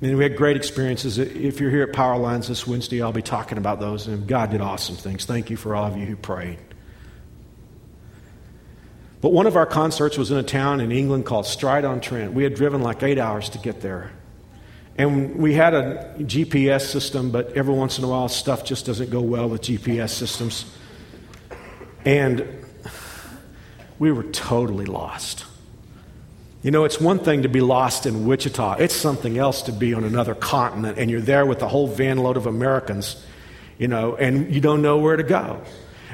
And 0.00 0.16
we 0.16 0.22
had 0.22 0.36
great 0.36 0.56
experiences. 0.56 1.18
If 1.18 1.60
you're 1.60 1.70
here 1.70 1.82
at 1.82 1.92
Power 1.92 2.16
Lines 2.18 2.46
this 2.46 2.66
Wednesday, 2.66 3.02
I'll 3.02 3.12
be 3.12 3.22
talking 3.22 3.58
about 3.58 3.80
those. 3.80 4.06
And 4.06 4.28
God 4.28 4.50
did 4.50 4.60
awesome 4.60 4.94
things. 4.94 5.24
Thank 5.24 5.50
you 5.50 5.56
for 5.56 5.74
all 5.74 5.86
of 5.86 5.96
you 5.96 6.06
who 6.06 6.14
prayed. 6.14 6.58
But 9.20 9.32
one 9.32 9.46
of 9.46 9.56
our 9.56 9.66
concerts 9.66 10.16
was 10.16 10.30
in 10.30 10.38
a 10.38 10.44
town 10.44 10.80
in 10.80 10.92
England 10.92 11.26
called 11.26 11.46
Stride 11.46 11.84
on 11.84 12.00
Trent. 12.00 12.32
We 12.32 12.44
had 12.44 12.54
driven 12.54 12.82
like 12.82 13.02
eight 13.02 13.18
hours 13.18 13.48
to 13.50 13.58
get 13.58 13.80
there. 13.80 14.12
And 14.96 15.36
we 15.36 15.54
had 15.54 15.74
a 15.74 16.14
GPS 16.18 16.82
system, 16.82 17.30
but 17.30 17.52
every 17.56 17.74
once 17.74 17.98
in 17.98 18.04
a 18.04 18.08
while, 18.08 18.28
stuff 18.28 18.64
just 18.64 18.86
doesn't 18.86 19.10
go 19.10 19.20
well 19.20 19.48
with 19.48 19.62
GPS 19.62 20.10
systems. 20.10 20.64
And 22.04 22.46
we 23.98 24.12
were 24.12 24.24
totally 24.24 24.86
lost. 24.86 25.44
You 26.60 26.72
know, 26.72 26.84
it's 26.84 27.00
one 27.00 27.20
thing 27.20 27.42
to 27.42 27.48
be 27.48 27.60
lost 27.60 28.04
in 28.04 28.26
Wichita, 28.26 28.78
it's 28.80 28.96
something 28.96 29.38
else 29.38 29.62
to 29.62 29.72
be 29.72 29.94
on 29.94 30.02
another 30.02 30.34
continent 30.34 30.98
and 30.98 31.08
you're 31.08 31.20
there 31.20 31.46
with 31.46 31.62
a 31.62 31.68
whole 31.68 31.86
van 31.86 32.18
load 32.18 32.36
of 32.36 32.46
Americans, 32.46 33.24
you 33.78 33.86
know, 33.86 34.16
and 34.16 34.52
you 34.52 34.60
don't 34.60 34.82
know 34.82 34.98
where 34.98 35.16
to 35.16 35.22
go. 35.22 35.62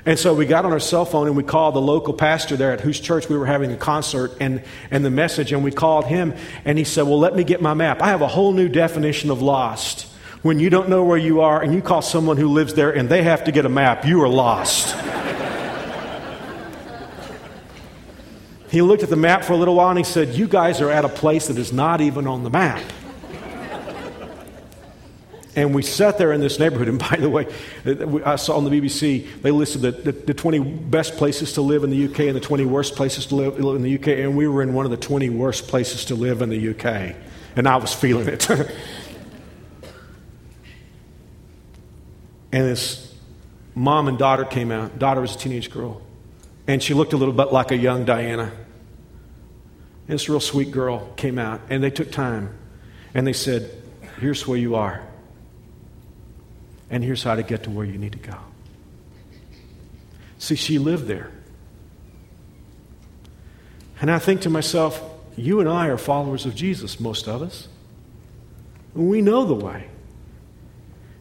And 0.04 0.18
so 0.18 0.34
we 0.34 0.44
got 0.44 0.66
on 0.66 0.72
our 0.72 0.80
cell 0.80 1.06
phone 1.06 1.28
and 1.28 1.36
we 1.36 1.42
called 1.42 1.74
the 1.74 1.80
local 1.80 2.12
pastor 2.12 2.58
there 2.58 2.72
at 2.72 2.82
whose 2.82 3.00
church 3.00 3.30
we 3.30 3.38
were 3.38 3.46
having 3.46 3.72
a 3.72 3.76
concert 3.76 4.36
and, 4.38 4.62
and 4.90 5.02
the 5.02 5.10
message, 5.10 5.50
and 5.50 5.64
we 5.64 5.70
called 5.70 6.04
him 6.04 6.34
and 6.66 6.76
he 6.76 6.84
said, 6.84 7.04
Well, 7.04 7.18
let 7.18 7.34
me 7.34 7.42
get 7.42 7.62
my 7.62 7.72
map. 7.72 8.02
I 8.02 8.08
have 8.08 8.20
a 8.20 8.28
whole 8.28 8.52
new 8.52 8.68
definition 8.68 9.30
of 9.30 9.40
lost. 9.40 10.02
When 10.42 10.60
you 10.60 10.68
don't 10.68 10.90
know 10.90 11.04
where 11.04 11.16
you 11.16 11.40
are 11.40 11.62
and 11.62 11.72
you 11.72 11.80
call 11.80 12.02
someone 12.02 12.36
who 12.36 12.48
lives 12.48 12.74
there 12.74 12.94
and 12.94 13.08
they 13.08 13.22
have 13.22 13.44
to 13.44 13.52
get 13.52 13.64
a 13.64 13.70
map, 13.70 14.04
you 14.04 14.22
are 14.22 14.28
lost. 14.28 14.94
He 18.74 18.82
looked 18.82 19.04
at 19.04 19.08
the 19.08 19.14
map 19.14 19.44
for 19.44 19.52
a 19.52 19.56
little 19.56 19.76
while 19.76 19.90
and 19.90 19.98
he 19.98 20.02
said, 20.02 20.30
You 20.34 20.48
guys 20.48 20.80
are 20.80 20.90
at 20.90 21.04
a 21.04 21.08
place 21.08 21.46
that 21.46 21.58
is 21.58 21.72
not 21.72 22.00
even 22.00 22.26
on 22.26 22.42
the 22.42 22.50
map. 22.50 22.82
And 25.54 25.72
we 25.72 25.82
sat 25.82 26.18
there 26.18 26.32
in 26.32 26.40
this 26.40 26.58
neighborhood. 26.58 26.88
And 26.88 26.98
by 26.98 27.14
the 27.14 27.30
way, 27.30 27.46
I 28.26 28.34
saw 28.34 28.56
on 28.56 28.64
the 28.64 28.70
BBC, 28.70 29.42
they 29.42 29.52
listed 29.52 29.82
the, 29.82 29.92
the, 29.92 30.10
the, 30.10 30.34
20 30.34 30.58
best 30.58 31.16
places 31.16 31.52
to 31.52 31.62
live 31.62 31.84
in 31.84 31.90
the 31.90 32.06
UK 32.06 32.18
and 32.22 32.34
the 32.34 32.40
20 32.40 32.64
worst 32.64 32.96
places 32.96 33.26
to 33.26 33.36
live, 33.36 33.60
in 33.60 33.82
the 33.82 33.94
UK. 33.94 34.08
And 34.08 34.36
we 34.36 34.48
were 34.48 34.60
in 34.60 34.74
one 34.74 34.86
of 34.86 34.90
the 34.90 34.96
20 34.96 35.30
worst 35.30 35.68
places 35.68 36.06
to 36.06 36.16
live 36.16 36.42
in 36.42 36.48
the 36.48 36.70
UK. 36.70 37.14
And 37.54 37.68
I 37.68 37.76
was 37.76 37.94
feeling 37.94 38.26
it. 38.26 38.50
and 38.50 38.66
this 42.50 43.14
mom 43.76 44.08
and 44.08 44.18
daughter 44.18 44.44
came 44.44 44.72
out. 44.72 44.98
Daughter 44.98 45.20
was 45.20 45.36
a 45.36 45.38
teenage 45.38 45.70
girl. 45.70 46.02
And 46.66 46.82
she 46.82 46.92
looked 46.92 47.12
a 47.12 47.16
little 47.16 47.34
bit 47.34 47.52
like 47.52 47.70
a 47.70 47.76
young 47.76 48.04
Diana. 48.04 48.50
And 50.06 50.14
this 50.14 50.28
real 50.28 50.40
sweet 50.40 50.70
girl 50.70 51.12
came 51.16 51.38
out, 51.38 51.60
and 51.70 51.82
they 51.82 51.90
took 51.90 52.10
time, 52.10 52.54
and 53.14 53.26
they 53.26 53.32
said, 53.32 53.70
Here's 54.20 54.46
where 54.46 54.58
you 54.58 54.76
are, 54.76 55.02
and 56.90 57.02
here's 57.02 57.22
how 57.22 57.34
to 57.34 57.42
get 57.42 57.64
to 57.64 57.70
where 57.70 57.84
you 57.84 57.98
need 57.98 58.12
to 58.12 58.18
go. 58.18 58.36
See, 60.38 60.56
she 60.56 60.78
lived 60.78 61.06
there. 61.06 61.30
And 64.00 64.10
I 64.10 64.18
think 64.18 64.42
to 64.42 64.50
myself, 64.50 65.02
you 65.36 65.60
and 65.60 65.68
I 65.68 65.86
are 65.86 65.96
followers 65.96 66.44
of 66.44 66.54
Jesus, 66.54 67.00
most 67.00 67.26
of 67.26 67.42
us. 67.42 67.68
We 68.94 69.22
know 69.22 69.44
the 69.44 69.54
way. 69.54 69.88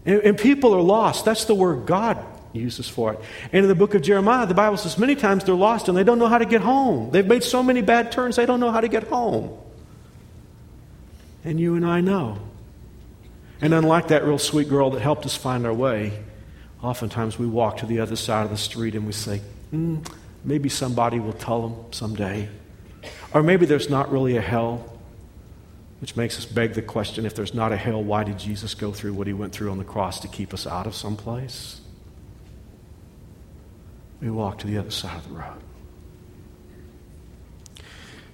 And, 0.06 0.22
and 0.22 0.38
people 0.38 0.76
are 0.76 0.82
lost. 0.82 1.24
That's 1.26 1.46
the 1.46 1.56
word 1.56 1.86
God 1.86 2.24
uses 2.54 2.88
for 2.88 3.14
it. 3.14 3.20
And 3.52 3.64
in 3.64 3.68
the 3.68 3.76
book 3.76 3.96
of 3.96 4.02
Jeremiah, 4.02 4.46
the 4.46 4.54
Bible 4.54 4.78
says 4.78 4.98
many 4.98 5.16
times 5.16 5.44
they're 5.44 5.56
lost 5.56 5.88
and 5.90 5.98
they 5.98 6.04
don't 6.04 6.20
know 6.20 6.28
how 6.28 6.38
to 6.38 6.46
get 6.46 6.62
home. 6.62 7.12
They've 7.12 7.26
made 7.26 7.44
so 7.44 7.64
many 7.64 7.82
bad 7.82 8.12
turns, 8.12 8.36
they 8.36 8.46
don't 8.46 8.60
know 8.60 8.72
how 8.72 8.82
to 8.82 8.88
get 8.88 9.04
home. 9.08 9.58
And 11.44 11.60
you 11.60 11.76
and 11.76 11.86
I 11.86 12.02
know. 12.02 12.38
And 13.62 13.74
unlike 13.74 14.10
that 14.10 14.24
real 14.24 14.38
sweet 14.38 14.70
girl 14.70 14.92
that 14.92 15.02
helped 15.02 15.26
us 15.26 15.36
find 15.36 15.66
our 15.66 15.74
way, 15.74 16.14
oftentimes 16.82 17.40
we 17.40 17.48
walk 17.48 17.78
to 17.78 17.86
the 17.86 18.00
other 18.00 18.16
side 18.16 18.44
of 18.44 18.50
the 18.50 18.58
street 18.58 18.96
and 18.96 19.06
we 19.06 19.14
say, 19.14 19.42
mm, 19.74 20.06
maybe 20.44 20.70
somebody 20.70 21.20
will 21.20 21.34
tell 21.34 21.68
them 21.68 21.86
someday. 21.92 22.50
Or 23.34 23.42
maybe 23.42 23.66
there's 23.66 23.90
not 23.90 24.12
really 24.12 24.38
a 24.38 24.42
hell, 24.42 25.00
which 26.02 26.16
makes 26.16 26.38
us 26.38 26.46
beg 26.46 26.74
the 26.74 26.82
question 26.82 27.26
if 27.26 27.36
there's 27.36 27.54
not 27.54 27.72
a 27.72 27.78
hell, 27.78 28.04
why 28.04 28.24
did 28.24 28.38
Jesus 28.38 28.76
go 28.76 28.92
through 28.92 29.14
what 29.14 29.28
he 29.28 29.34
went 29.34 29.54
through 29.54 29.72
on 29.72 29.78
the 29.78 29.86
cross 29.86 30.20
to 30.20 30.28
keep 30.28 30.54
us 30.54 30.68
out 30.68 30.86
of 30.86 30.94
some 30.94 31.16
place? 31.16 31.80
We 34.24 34.30
walk 34.30 34.60
to 34.60 34.68
the 34.68 34.78
other 34.78 34.90
side 34.90 35.18
of 35.18 35.28
the 35.28 35.36
road. 35.36 35.60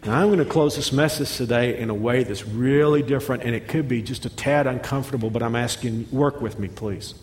And 0.03 0.13
I'm 0.13 0.27
going 0.27 0.37
to 0.37 0.45
close 0.45 0.75
this 0.75 0.93
message 0.93 1.35
today 1.35 1.79
in 1.79 1.89
a 1.89 1.95
way 1.95 2.23
that's 2.23 2.45
really 2.45 3.01
different, 3.01 3.41
and 3.41 3.55
it 3.55 3.67
could 3.67 3.87
be 3.87 4.03
just 4.03 4.23
a 4.25 4.29
tad 4.29 4.67
uncomfortable, 4.67 5.31
but 5.31 5.41
I'm 5.41 5.55
asking, 5.55 6.07
work 6.11 6.41
with 6.41 6.59
me, 6.59 6.67
please. 6.67 7.15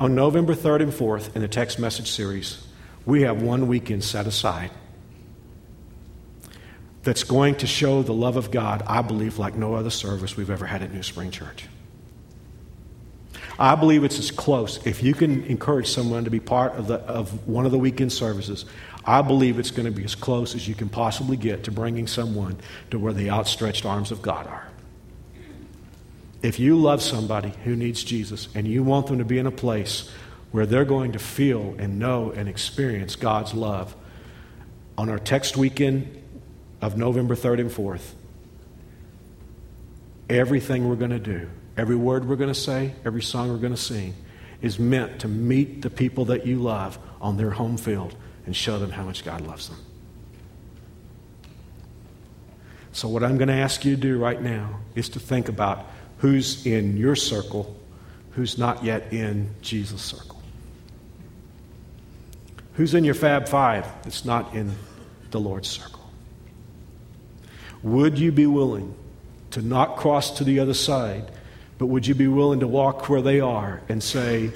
On 0.00 0.16
November 0.16 0.56
3rd 0.56 0.82
and 0.82 0.92
4th, 0.92 1.36
in 1.36 1.42
the 1.42 1.48
text 1.48 1.78
message 1.78 2.10
series, 2.10 2.66
we 3.06 3.22
have 3.22 3.40
one 3.40 3.68
weekend 3.68 4.02
set 4.02 4.26
aside 4.26 4.72
that's 7.04 7.22
going 7.22 7.54
to 7.56 7.66
show 7.68 8.02
the 8.02 8.12
love 8.12 8.36
of 8.36 8.50
God, 8.50 8.82
I 8.88 9.02
believe, 9.02 9.38
like 9.38 9.54
no 9.54 9.74
other 9.74 9.90
service 9.90 10.36
we've 10.36 10.50
ever 10.50 10.66
had 10.66 10.82
at 10.82 10.92
New 10.92 11.04
Spring 11.04 11.30
Church. 11.30 11.68
I 13.58 13.74
believe 13.74 14.04
it's 14.04 14.18
as 14.18 14.30
close. 14.30 14.84
If 14.86 15.02
you 15.02 15.14
can 15.14 15.44
encourage 15.44 15.88
someone 15.88 16.24
to 16.24 16.30
be 16.30 16.40
part 16.40 16.74
of, 16.74 16.86
the, 16.88 16.96
of 16.96 17.46
one 17.46 17.66
of 17.66 17.72
the 17.72 17.78
weekend 17.78 18.12
services, 18.12 18.64
I 19.04 19.22
believe 19.22 19.58
it's 19.58 19.70
going 19.70 19.86
to 19.86 19.92
be 19.92 20.04
as 20.04 20.14
close 20.14 20.54
as 20.54 20.66
you 20.66 20.74
can 20.74 20.88
possibly 20.88 21.36
get 21.36 21.64
to 21.64 21.70
bringing 21.70 22.06
someone 22.06 22.58
to 22.90 22.98
where 22.98 23.12
the 23.12 23.30
outstretched 23.30 23.84
arms 23.84 24.10
of 24.10 24.22
God 24.22 24.46
are. 24.46 24.68
If 26.42 26.58
you 26.58 26.76
love 26.76 27.02
somebody 27.02 27.52
who 27.64 27.76
needs 27.76 28.02
Jesus 28.02 28.48
and 28.54 28.66
you 28.66 28.82
want 28.82 29.06
them 29.06 29.18
to 29.18 29.24
be 29.24 29.38
in 29.38 29.46
a 29.46 29.52
place 29.52 30.10
where 30.50 30.66
they're 30.66 30.84
going 30.84 31.12
to 31.12 31.18
feel 31.18 31.74
and 31.78 31.98
know 31.98 32.30
and 32.32 32.48
experience 32.48 33.16
God's 33.16 33.54
love, 33.54 33.94
on 34.98 35.08
our 35.08 35.18
text 35.18 35.56
weekend 35.56 36.22
of 36.80 36.96
November 36.96 37.34
3rd 37.34 37.60
and 37.60 37.70
4th, 37.70 38.12
everything 40.28 40.88
we're 40.88 40.96
going 40.96 41.10
to 41.10 41.18
do, 41.18 41.48
every 41.76 41.96
word 41.96 42.28
we're 42.28 42.36
going 42.36 42.52
to 42.52 42.54
say, 42.58 42.94
every 43.04 43.22
song 43.22 43.50
we're 43.50 43.56
going 43.56 43.74
to 43.74 43.80
sing, 43.80 44.14
is 44.60 44.78
meant 44.78 45.20
to 45.20 45.28
meet 45.28 45.82
the 45.82 45.90
people 45.90 46.26
that 46.26 46.46
you 46.46 46.58
love 46.58 46.98
on 47.20 47.36
their 47.36 47.50
home 47.50 47.76
field 47.76 48.14
and 48.46 48.54
show 48.54 48.78
them 48.78 48.90
how 48.90 49.02
much 49.04 49.24
God 49.24 49.40
loves 49.42 49.68
them. 49.68 49.78
So, 52.92 53.08
what 53.08 53.24
I'm 53.24 53.38
going 53.38 53.48
to 53.48 53.54
ask 53.54 53.84
you 53.84 53.96
to 53.96 54.00
do 54.00 54.18
right 54.18 54.40
now 54.40 54.80
is 54.94 55.08
to 55.10 55.20
think 55.20 55.48
about 55.48 55.86
who's 56.18 56.66
in 56.66 56.96
your 56.96 57.16
circle, 57.16 57.74
who's 58.32 58.58
not 58.58 58.84
yet 58.84 59.12
in 59.12 59.50
Jesus' 59.62 60.02
circle. 60.02 60.42
Who's 62.74 62.94
in 62.94 63.04
your 63.04 63.14
Fab 63.14 63.48
Five 63.48 63.86
that's 64.02 64.24
not 64.24 64.54
in 64.54 64.74
the 65.30 65.40
Lord's 65.40 65.68
circle? 65.68 66.00
Would 67.82 68.18
you 68.18 68.30
be 68.30 68.46
willing 68.46 68.94
to 69.50 69.62
not 69.62 69.96
cross 69.96 70.38
to 70.38 70.44
the 70.44 70.58
other 70.60 70.74
side, 70.74 71.30
but 71.82 71.88
would 71.88 72.06
you 72.06 72.14
be 72.14 72.28
willing 72.28 72.60
to 72.60 72.68
walk 72.68 73.08
where 73.08 73.20
they 73.20 73.40
are 73.40 73.80
and 73.88 74.00
say, 74.00 74.52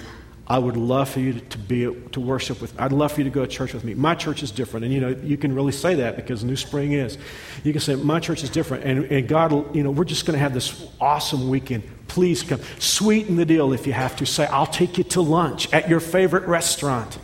I 0.46 0.60
would 0.60 0.76
love 0.76 1.08
for 1.08 1.18
you 1.18 1.32
to 1.32 1.58
be 1.58 1.92
to 2.12 2.20
worship 2.20 2.60
with. 2.60 2.80
I'd 2.80 2.92
love 2.92 3.10
for 3.10 3.20
you 3.20 3.24
to 3.24 3.30
go 3.30 3.44
to 3.44 3.50
church 3.50 3.74
with 3.74 3.82
me. 3.82 3.94
My 3.94 4.14
church 4.14 4.44
is 4.44 4.52
different, 4.52 4.84
and 4.84 4.94
you 4.94 5.00
know 5.00 5.08
you 5.08 5.36
can 5.36 5.52
really 5.52 5.72
say 5.72 5.96
that 5.96 6.14
because 6.14 6.44
New 6.44 6.54
Spring 6.54 6.92
is. 6.92 7.18
You 7.64 7.72
can 7.72 7.80
say 7.80 7.96
my 7.96 8.20
church 8.20 8.44
is 8.44 8.50
different, 8.50 8.84
and, 8.84 9.06
and 9.06 9.26
God, 9.26 9.74
you 9.74 9.82
know, 9.82 9.90
we're 9.90 10.04
just 10.04 10.24
going 10.24 10.34
to 10.34 10.38
have 10.38 10.54
this 10.54 10.88
awesome 11.00 11.48
weekend. 11.48 11.82
Please 12.06 12.44
come, 12.44 12.60
sweeten 12.78 13.34
the 13.34 13.44
deal 13.44 13.72
if 13.72 13.88
you 13.88 13.92
have 13.92 14.14
to. 14.18 14.24
Say 14.24 14.46
I'll 14.46 14.68
take 14.68 14.96
you 14.96 15.02
to 15.02 15.20
lunch 15.20 15.72
at 15.72 15.88
your 15.88 15.98
favorite 15.98 16.46
restaurant, 16.46 17.18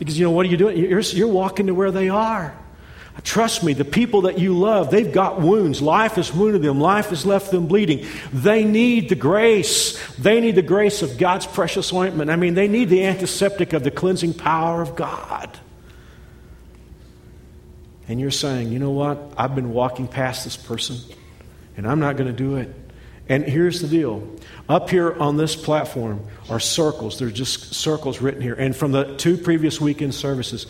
because 0.00 0.18
you 0.18 0.24
know 0.24 0.32
what 0.32 0.44
are 0.44 0.48
you 0.48 0.56
doing? 0.56 0.76
You're, 0.76 0.98
you're 0.98 1.28
walking 1.28 1.68
to 1.68 1.72
where 1.72 1.92
they 1.92 2.08
are. 2.08 2.52
Trust 3.22 3.62
me, 3.62 3.72
the 3.74 3.84
people 3.84 4.22
that 4.22 4.38
you 4.38 4.58
love, 4.58 4.90
they've 4.90 5.12
got 5.12 5.40
wounds. 5.40 5.80
Life 5.80 6.14
has 6.14 6.32
wounded 6.32 6.62
them, 6.62 6.80
life 6.80 7.10
has 7.10 7.24
left 7.24 7.50
them 7.50 7.66
bleeding. 7.68 8.06
They 8.32 8.64
need 8.64 9.08
the 9.08 9.14
grace. 9.14 9.98
They 10.16 10.40
need 10.40 10.56
the 10.56 10.62
grace 10.62 11.00
of 11.02 11.16
God's 11.16 11.46
precious 11.46 11.92
ointment. 11.92 12.30
I 12.30 12.36
mean, 12.36 12.54
they 12.54 12.66
need 12.68 12.88
the 12.88 13.04
antiseptic 13.04 13.72
of 13.72 13.84
the 13.84 13.90
cleansing 13.90 14.34
power 14.34 14.82
of 14.82 14.96
God. 14.96 15.56
And 18.08 18.20
you're 18.20 18.30
saying, 18.30 18.70
you 18.72 18.78
know 18.78 18.90
what? 18.90 19.32
I've 19.36 19.54
been 19.54 19.72
walking 19.72 20.08
past 20.08 20.44
this 20.44 20.56
person, 20.56 20.96
and 21.76 21.86
I'm 21.86 22.00
not 22.00 22.16
going 22.16 22.26
to 22.26 22.36
do 22.36 22.56
it. 22.56 22.74
And 23.28 23.44
here's 23.44 23.80
the 23.80 23.88
deal 23.88 24.28
up 24.68 24.90
here 24.90 25.14
on 25.14 25.36
this 25.36 25.56
platform 25.56 26.20
are 26.50 26.60
circles. 26.60 27.18
They're 27.18 27.30
just 27.30 27.74
circles 27.74 28.20
written 28.20 28.42
here. 28.42 28.54
And 28.54 28.76
from 28.76 28.92
the 28.92 29.16
two 29.16 29.38
previous 29.38 29.80
weekend 29.80 30.14
services, 30.14 30.66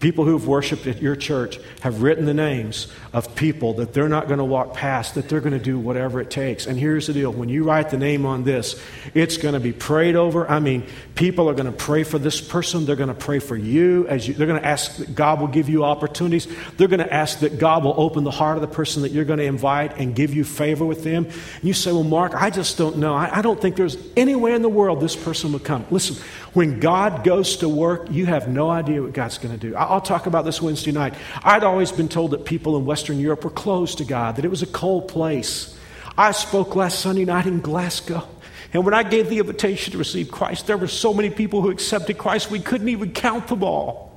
People 0.00 0.24
who've 0.24 0.46
worshiped 0.46 0.86
at 0.86 1.00
your 1.00 1.16
church 1.16 1.58
have 1.80 2.02
written 2.02 2.26
the 2.26 2.34
names 2.34 2.88
of 3.12 3.34
people 3.36 3.74
that 3.74 3.94
they're 3.94 4.08
not 4.08 4.26
going 4.26 4.38
to 4.38 4.44
walk 4.44 4.74
past, 4.74 5.14
that 5.14 5.28
they're 5.28 5.40
going 5.40 5.52
to 5.52 5.58
do 5.58 5.78
whatever 5.78 6.20
it 6.20 6.30
takes. 6.30 6.66
And 6.66 6.78
here's 6.78 7.06
the 7.06 7.12
deal 7.12 7.32
when 7.32 7.48
you 7.48 7.64
write 7.64 7.90
the 7.90 7.96
name 7.96 8.26
on 8.26 8.44
this, 8.44 8.78
it's 9.14 9.38
going 9.38 9.54
to 9.54 9.60
be 9.60 9.72
prayed 9.72 10.16
over. 10.16 10.50
I 10.50 10.58
mean, 10.58 10.84
people 11.14 11.48
are 11.48 11.54
going 11.54 11.66
to 11.66 11.72
pray 11.72 12.02
for 12.02 12.18
this 12.18 12.40
person. 12.40 12.84
They're 12.84 12.96
going 12.96 13.08
to 13.08 13.14
pray 13.14 13.38
for 13.38 13.56
you. 13.56 14.06
as 14.08 14.28
you, 14.28 14.34
They're 14.34 14.46
going 14.46 14.60
to 14.60 14.66
ask 14.66 14.96
that 14.96 15.14
God 15.14 15.40
will 15.40 15.48
give 15.48 15.68
you 15.68 15.84
opportunities. 15.84 16.48
They're 16.76 16.88
going 16.88 16.98
to 16.98 17.12
ask 17.12 17.38
that 17.38 17.58
God 17.58 17.84
will 17.84 17.94
open 17.96 18.24
the 18.24 18.30
heart 18.30 18.56
of 18.56 18.62
the 18.62 18.74
person 18.74 19.02
that 19.02 19.12
you're 19.12 19.24
going 19.24 19.38
to 19.38 19.44
invite 19.44 19.96
and 19.96 20.14
give 20.14 20.34
you 20.34 20.44
favor 20.44 20.84
with 20.84 21.04
them. 21.04 21.24
And 21.24 21.64
you 21.64 21.72
say, 21.72 21.92
Well, 21.92 22.02
Mark, 22.02 22.34
I 22.34 22.50
just 22.50 22.76
don't 22.76 22.98
know. 22.98 23.14
I, 23.14 23.38
I 23.38 23.42
don't 23.42 23.60
think 23.60 23.76
there's 23.76 23.96
any 24.16 24.34
way 24.34 24.54
in 24.54 24.62
the 24.62 24.68
world 24.68 25.00
this 25.00 25.16
person 25.16 25.52
would 25.52 25.64
come. 25.64 25.86
Listen, 25.90 26.16
when 26.54 26.80
God 26.80 27.24
goes 27.24 27.58
to 27.58 27.68
work, 27.68 28.10
you 28.10 28.26
have 28.26 28.48
no 28.48 28.70
idea 28.70 29.02
what 29.02 29.12
God's 29.12 29.38
going 29.38 29.52
to 29.52 29.60
do. 29.60 29.76
I'll 29.76 30.00
talk 30.00 30.26
about 30.26 30.44
this 30.44 30.62
Wednesday 30.62 30.92
night. 30.92 31.14
I'd 31.42 31.64
always 31.64 31.92
been 31.92 32.08
told 32.08 32.30
that 32.30 32.44
people 32.44 32.76
in 32.76 32.86
Western 32.86 33.18
Europe 33.18 33.44
were 33.44 33.50
closed 33.50 33.98
to 33.98 34.04
God, 34.04 34.36
that 34.36 34.44
it 34.44 34.50
was 34.50 34.62
a 34.62 34.66
cold 34.66 35.08
place. 35.08 35.76
I 36.16 36.30
spoke 36.30 36.76
last 36.76 37.00
Sunday 37.00 37.24
night 37.24 37.46
in 37.46 37.60
Glasgow. 37.60 38.26
And 38.72 38.84
when 38.84 38.94
I 38.94 39.02
gave 39.02 39.28
the 39.28 39.40
invitation 39.40 39.92
to 39.92 39.98
receive 39.98 40.30
Christ, 40.30 40.66
there 40.66 40.76
were 40.76 40.88
so 40.88 41.12
many 41.12 41.30
people 41.30 41.60
who 41.60 41.70
accepted 41.70 42.18
Christ, 42.18 42.50
we 42.50 42.60
couldn't 42.60 42.88
even 42.88 43.12
count 43.12 43.48
them 43.48 43.64
all. 43.64 44.13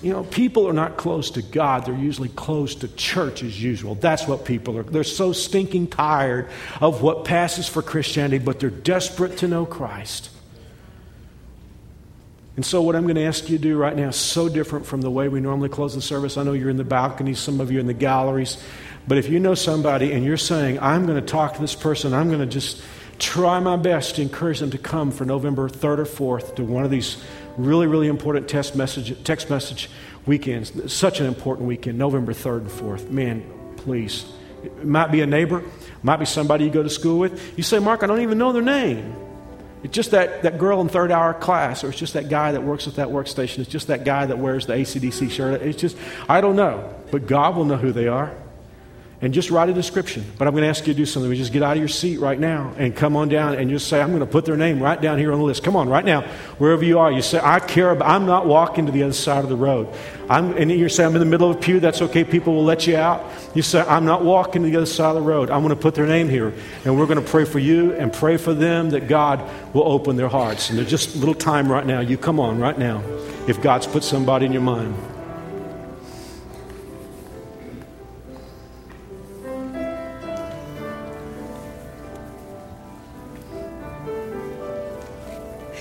You 0.00 0.12
know, 0.12 0.22
people 0.22 0.68
are 0.68 0.72
not 0.72 0.96
close 0.96 1.32
to 1.32 1.42
God, 1.42 1.84
they're 1.84 1.94
usually 1.94 2.28
close 2.28 2.76
to 2.76 2.88
church 2.88 3.42
as 3.42 3.60
usual. 3.60 3.96
That's 3.96 4.28
what 4.28 4.44
people 4.44 4.78
are. 4.78 4.84
They're 4.84 5.02
so 5.02 5.32
stinking 5.32 5.88
tired 5.88 6.48
of 6.80 7.02
what 7.02 7.24
passes 7.24 7.66
for 7.66 7.82
Christianity, 7.82 8.38
but 8.38 8.60
they're 8.60 8.70
desperate 8.70 9.38
to 9.38 9.48
know 9.48 9.66
Christ. 9.66 10.30
And 12.54 12.66
so, 12.66 12.82
what 12.82 12.96
I'm 12.96 13.04
going 13.04 13.16
to 13.16 13.24
ask 13.24 13.48
you 13.48 13.56
to 13.56 13.62
do 13.62 13.76
right 13.76 13.96
now 13.96 14.08
is 14.08 14.16
so 14.16 14.48
different 14.48 14.84
from 14.86 15.00
the 15.00 15.10
way 15.10 15.28
we 15.28 15.40
normally 15.40 15.68
close 15.68 15.94
the 15.94 16.02
service. 16.02 16.36
I 16.36 16.42
know 16.42 16.52
you're 16.52 16.70
in 16.70 16.76
the 16.76 16.84
balconies, 16.84 17.38
some 17.38 17.60
of 17.60 17.70
you 17.70 17.78
in 17.78 17.86
the 17.86 17.94
galleries, 17.94 18.60
but 19.06 19.16
if 19.16 19.28
you 19.28 19.38
know 19.38 19.54
somebody 19.54 20.12
and 20.12 20.24
you're 20.24 20.36
saying, 20.36 20.80
I'm 20.80 21.06
going 21.06 21.20
to 21.20 21.26
talk 21.26 21.54
to 21.54 21.60
this 21.60 21.76
person, 21.76 22.12
I'm 22.12 22.28
going 22.28 22.40
to 22.40 22.46
just 22.46 22.82
try 23.18 23.60
my 23.60 23.76
best 23.76 24.16
to 24.16 24.22
encourage 24.22 24.60
them 24.60 24.70
to 24.70 24.78
come 24.78 25.10
for 25.10 25.24
November 25.24 25.68
3rd 25.68 25.98
or 25.98 26.38
4th 26.40 26.56
to 26.56 26.64
one 26.64 26.84
of 26.84 26.90
these 26.90 27.22
really, 27.58 27.86
really 27.86 28.08
important 28.08 28.48
text 28.48 28.76
message, 28.76 29.22
text 29.24 29.50
message 29.50 29.90
weekends. 30.26 30.92
Such 30.92 31.20
an 31.20 31.26
important 31.26 31.68
weekend, 31.68 31.98
November 31.98 32.32
3rd 32.32 32.60
and 32.60 32.70
4th. 32.70 33.10
Man, 33.10 33.44
please. 33.76 34.24
It 34.64 34.84
might 34.84 35.12
be 35.12 35.20
a 35.20 35.26
neighbor, 35.26 35.62
might 36.02 36.16
be 36.16 36.24
somebody 36.24 36.64
you 36.64 36.70
go 36.70 36.82
to 36.82 36.90
school 36.90 37.18
with. 37.18 37.56
You 37.56 37.62
say, 37.62 37.78
Mark, 37.78 38.02
I 38.02 38.06
don't 38.06 38.22
even 38.22 38.38
know 38.38 38.52
their 38.52 38.62
name. 38.62 39.14
It's 39.84 39.94
just 39.94 40.10
that, 40.10 40.42
that 40.42 40.58
girl 40.58 40.80
in 40.80 40.88
third 40.88 41.12
hour 41.12 41.32
class, 41.34 41.84
or 41.84 41.90
it's 41.90 41.98
just 41.98 42.14
that 42.14 42.28
guy 42.28 42.52
that 42.52 42.62
works 42.62 42.88
at 42.88 42.96
that 42.96 43.08
workstation. 43.08 43.60
It's 43.60 43.70
just 43.70 43.86
that 43.86 44.04
guy 44.04 44.26
that 44.26 44.38
wears 44.38 44.66
the 44.66 44.72
ACDC 44.72 45.30
shirt. 45.30 45.62
It's 45.62 45.80
just, 45.80 45.96
I 46.28 46.40
don't 46.40 46.56
know. 46.56 46.92
But 47.12 47.26
God 47.26 47.56
will 47.56 47.64
know 47.64 47.76
who 47.76 47.92
they 47.92 48.08
are 48.08 48.34
and 49.20 49.34
just 49.34 49.50
write 49.50 49.68
a 49.68 49.72
description. 49.72 50.24
But 50.38 50.46
I'm 50.46 50.54
going 50.54 50.62
to 50.62 50.68
ask 50.68 50.86
you 50.86 50.92
to 50.92 50.96
do 50.96 51.04
something. 51.04 51.28
We 51.28 51.36
just 51.36 51.52
get 51.52 51.62
out 51.62 51.72
of 51.72 51.78
your 51.78 51.88
seat 51.88 52.20
right 52.20 52.38
now 52.38 52.72
and 52.78 52.94
come 52.94 53.16
on 53.16 53.28
down 53.28 53.54
and 53.54 53.68
just 53.68 53.88
say, 53.88 54.00
I'm 54.00 54.10
going 54.10 54.20
to 54.20 54.26
put 54.26 54.44
their 54.44 54.56
name 54.56 54.80
right 54.80 55.00
down 55.00 55.18
here 55.18 55.32
on 55.32 55.40
the 55.40 55.44
list. 55.44 55.64
Come 55.64 55.74
on, 55.74 55.88
right 55.88 56.04
now, 56.04 56.22
wherever 56.58 56.84
you 56.84 57.00
are. 57.00 57.10
You 57.10 57.20
say, 57.20 57.40
I 57.42 57.58
care 57.58 57.90
about, 57.90 58.08
I'm 58.08 58.26
not 58.26 58.46
walking 58.46 58.86
to 58.86 58.92
the 58.92 59.02
other 59.02 59.12
side 59.12 59.42
of 59.42 59.50
the 59.50 59.56
road. 59.56 59.88
I'm, 60.30 60.56
and 60.56 60.70
you 60.70 60.88
say, 60.88 61.04
I'm 61.04 61.14
in 61.14 61.20
the 61.20 61.26
middle 61.26 61.50
of 61.50 61.56
a 61.56 61.60
pew. 61.60 61.80
That's 61.80 62.00
okay. 62.02 62.22
People 62.22 62.54
will 62.54 62.64
let 62.64 62.86
you 62.86 62.96
out. 62.96 63.24
You 63.54 63.62
say, 63.62 63.80
I'm 63.80 64.04
not 64.04 64.24
walking 64.24 64.62
to 64.62 64.70
the 64.70 64.76
other 64.76 64.86
side 64.86 65.08
of 65.08 65.16
the 65.16 65.28
road. 65.28 65.50
I'm 65.50 65.62
going 65.62 65.74
to 65.74 65.82
put 65.82 65.96
their 65.96 66.06
name 66.06 66.28
here. 66.28 66.54
And 66.84 66.96
we're 66.96 67.06
going 67.06 67.22
to 67.22 67.28
pray 67.28 67.44
for 67.44 67.58
you 67.58 67.94
and 67.94 68.12
pray 68.12 68.36
for 68.36 68.54
them 68.54 68.90
that 68.90 69.08
God 69.08 69.42
will 69.74 69.90
open 69.90 70.14
their 70.14 70.28
hearts. 70.28 70.70
And 70.70 70.78
there's 70.78 70.90
just 70.90 71.16
a 71.16 71.18
little 71.18 71.34
time 71.34 71.70
right 71.70 71.84
now. 71.84 72.00
You 72.00 72.18
come 72.18 72.38
on 72.38 72.60
right 72.60 72.78
now 72.78 73.02
if 73.48 73.60
God's 73.60 73.88
put 73.88 74.04
somebody 74.04 74.46
in 74.46 74.52
your 74.52 74.62
mind. 74.62 74.94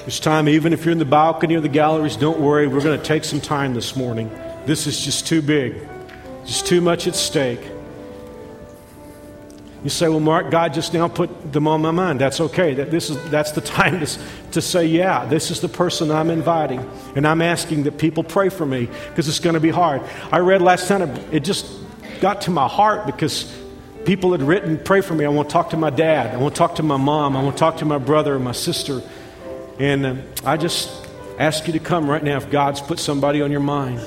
It's 0.07 0.21
time, 0.21 0.47
even 0.47 0.71
if 0.71 0.85
you're 0.85 0.93
in 0.93 0.99
the 0.99 1.03
balcony 1.05 1.57
or 1.57 1.59
the 1.59 1.67
galleries, 1.67 2.15
don't 2.15 2.39
worry. 2.39 2.65
We're 2.65 2.79
going 2.79 2.97
to 2.97 3.05
take 3.05 3.25
some 3.25 3.41
time 3.41 3.73
this 3.73 3.93
morning. 3.93 4.29
This 4.65 4.87
is 4.87 5.03
just 5.03 5.27
too 5.27 5.41
big, 5.41 5.85
just 6.45 6.65
too 6.65 6.79
much 6.79 7.07
at 7.07 7.15
stake. 7.15 7.59
You 9.83 9.89
say, 9.89 10.07
well, 10.07 10.21
Mark, 10.21 10.49
God 10.49 10.73
just 10.73 10.93
now 10.93 11.09
put 11.09 11.51
them 11.51 11.67
on 11.67 11.81
my 11.81 11.91
mind. 11.91 12.21
That's 12.21 12.39
okay. 12.39 12.73
That 12.75 12.89
this 12.89 13.09
is, 13.09 13.29
that's 13.29 13.51
the 13.51 13.59
time 13.75 13.99
to, 13.99 14.19
to 14.53 14.61
say, 14.61 14.85
yeah, 14.85 15.25
this 15.25 15.51
is 15.51 15.59
the 15.59 15.67
person 15.67 16.09
I'm 16.09 16.29
inviting. 16.29 16.89
And 17.17 17.27
I'm 17.27 17.41
asking 17.41 17.83
that 17.83 17.97
people 17.97 18.23
pray 18.23 18.47
for 18.47 18.65
me 18.65 18.85
because 19.09 19.27
it's 19.27 19.39
going 19.39 19.55
to 19.55 19.59
be 19.59 19.71
hard. 19.71 20.01
I 20.31 20.39
read 20.39 20.61
last 20.61 20.87
time, 20.87 21.01
it 21.33 21.41
just 21.41 21.69
got 22.21 22.39
to 22.43 22.51
my 22.51 22.69
heart 22.69 23.05
because 23.05 23.53
people 24.05 24.31
had 24.31 24.41
written, 24.41 24.77
pray 24.77 25.01
for 25.01 25.15
me. 25.15 25.25
I 25.25 25.27
want 25.27 25.49
to 25.49 25.53
talk 25.53 25.71
to 25.71 25.77
my 25.77 25.89
dad. 25.89 26.33
I 26.33 26.37
want 26.37 26.55
to 26.55 26.59
talk 26.59 26.75
to 26.75 26.83
my 26.83 26.95
mom. 26.95 27.35
I 27.35 27.43
want 27.43 27.57
to 27.57 27.59
talk 27.59 27.75
to 27.79 27.85
my 27.85 27.97
brother 27.97 28.35
and 28.35 28.43
my 28.45 28.53
sister. 28.53 29.01
And 29.79 30.05
uh, 30.05 30.15
I 30.43 30.57
just 30.57 31.07
ask 31.37 31.67
you 31.67 31.73
to 31.73 31.79
come 31.79 32.09
right 32.09 32.23
now 32.23 32.37
if 32.37 32.49
God's 32.49 32.81
put 32.81 32.99
somebody 32.99 33.41
on 33.41 33.51
your 33.51 33.59
mind. 33.61 33.99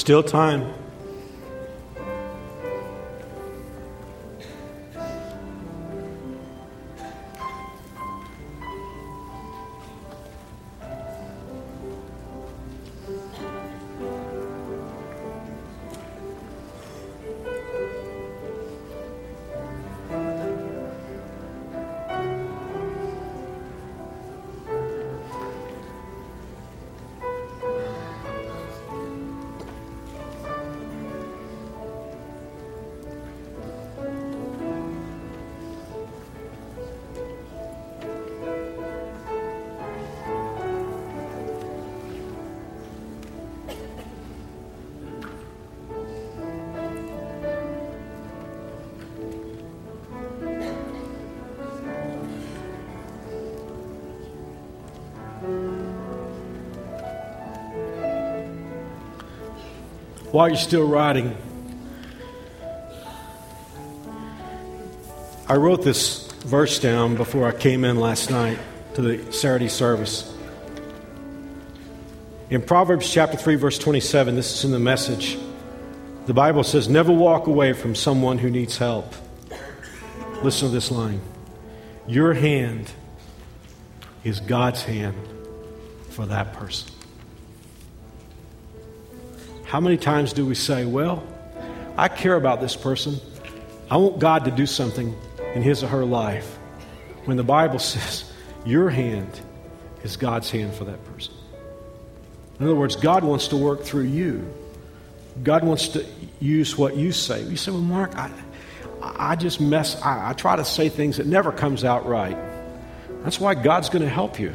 Still 0.00 0.22
time. 0.22 0.79
While 60.32 60.48
you're 60.48 60.56
still 60.56 60.86
writing, 60.86 61.36
I 65.48 65.56
wrote 65.56 65.82
this 65.82 66.30
verse 66.44 66.78
down 66.78 67.16
before 67.16 67.48
I 67.48 67.52
came 67.52 67.84
in 67.84 67.98
last 67.98 68.30
night 68.30 68.58
to 68.94 69.02
the 69.02 69.32
Saturday 69.32 69.68
service. 69.68 70.32
In 72.48 72.62
Proverbs 72.62 73.12
chapter 73.12 73.36
3, 73.36 73.56
verse 73.56 73.78
27, 73.78 74.36
this 74.36 74.58
is 74.58 74.64
in 74.64 74.70
the 74.70 74.78
message. 74.78 75.38
The 76.26 76.34
Bible 76.34 76.62
says, 76.62 76.88
Never 76.88 77.12
walk 77.12 77.48
away 77.48 77.72
from 77.72 77.94
someone 77.94 78.38
who 78.38 78.50
needs 78.50 78.76
help. 78.76 79.12
Listen 80.42 80.68
to 80.68 80.74
this 80.74 80.90
line 80.90 81.20
Your 82.06 82.32
hand 82.32 82.90
is 84.22 84.40
God's 84.40 84.82
hand 84.82 85.16
for 86.10 86.26
that 86.26 86.52
person. 86.52 86.92
How 89.70 89.78
many 89.78 89.98
times 89.98 90.32
do 90.32 90.44
we 90.44 90.56
say, 90.56 90.84
Well, 90.84 91.22
I 91.96 92.08
care 92.08 92.34
about 92.34 92.60
this 92.60 92.74
person. 92.74 93.20
I 93.88 93.98
want 93.98 94.18
God 94.18 94.44
to 94.46 94.50
do 94.50 94.66
something 94.66 95.16
in 95.54 95.62
his 95.62 95.84
or 95.84 95.86
her 95.86 96.04
life. 96.04 96.58
When 97.24 97.36
the 97.36 97.44
Bible 97.44 97.78
says, 97.92 98.28
Your 98.66 98.90
hand 98.90 99.30
is 100.02 100.16
God's 100.16 100.50
hand 100.50 100.74
for 100.74 100.86
that 100.86 101.04
person. 101.14 101.34
In 102.58 102.66
other 102.66 102.74
words, 102.74 102.96
God 102.96 103.22
wants 103.22 103.46
to 103.48 103.56
work 103.56 103.84
through 103.84 104.06
you. 104.06 104.52
God 105.44 105.62
wants 105.62 105.86
to 105.90 106.04
use 106.40 106.76
what 106.76 106.96
you 106.96 107.12
say. 107.12 107.44
You 107.44 107.56
say, 107.56 107.70
Well, 107.70 107.80
Mark, 107.80 108.16
I, 108.16 108.28
I 109.00 109.36
just 109.36 109.60
mess, 109.60 110.02
I, 110.02 110.30
I 110.30 110.32
try 110.32 110.56
to 110.56 110.64
say 110.64 110.88
things 110.88 111.18
that 111.18 111.26
never 111.26 111.52
comes 111.52 111.84
out 111.84 112.06
right. 112.06 112.36
That's 113.22 113.38
why 113.38 113.54
God's 113.54 113.88
going 113.88 114.02
to 114.02 114.10
help 114.10 114.40
you. 114.40 114.52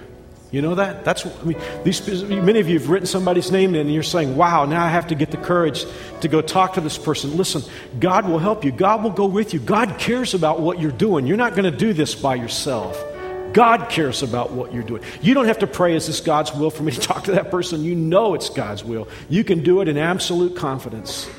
You 0.55 0.61
know 0.61 0.75
that? 0.75 1.03
That's 1.03 1.25
I 1.25 1.43
mean, 1.43 1.57
these 1.83 2.23
many 2.23 2.61
of 2.61 2.69
you 2.69 2.79
have 2.79 2.89
written 2.89 3.05
somebody's 3.05 3.51
name 3.51 3.75
and 3.75 3.93
you're 3.93 4.03
saying, 4.03 4.37
"Wow, 4.37 4.63
now 4.63 4.85
I 4.85 4.87
have 4.87 5.07
to 5.07 5.15
get 5.15 5.29
the 5.29 5.37
courage 5.37 5.85
to 6.21 6.29
go 6.29 6.39
talk 6.39 6.75
to 6.75 6.81
this 6.81 6.97
person." 6.97 7.35
Listen, 7.35 7.61
God 7.99 8.25
will 8.25 8.39
help 8.39 8.63
you. 8.63 8.71
God 8.71 9.03
will 9.03 9.11
go 9.11 9.25
with 9.25 9.53
you. 9.53 9.59
God 9.59 9.99
cares 9.99 10.33
about 10.33 10.61
what 10.61 10.79
you're 10.79 10.93
doing. 10.93 11.27
You're 11.27 11.35
not 11.35 11.57
going 11.57 11.69
to 11.69 11.77
do 11.77 11.91
this 11.91 12.15
by 12.15 12.35
yourself. 12.35 13.03
God 13.51 13.89
cares 13.89 14.23
about 14.23 14.51
what 14.51 14.73
you're 14.73 14.81
doing. 14.81 15.03
You 15.21 15.33
don't 15.33 15.47
have 15.47 15.59
to 15.59 15.67
pray, 15.67 15.93
"Is 15.93 16.07
this 16.07 16.21
God's 16.21 16.53
will 16.53 16.69
for 16.69 16.83
me 16.83 16.93
to 16.93 17.01
talk 17.11 17.25
to 17.25 17.31
that 17.31 17.51
person?" 17.51 17.83
You 17.83 17.93
know 17.93 18.33
it's 18.33 18.49
God's 18.49 18.81
will. 18.81 19.09
You 19.27 19.43
can 19.43 19.61
do 19.61 19.81
it 19.81 19.89
in 19.89 19.97
absolute 19.97 20.55
confidence. 20.55 21.29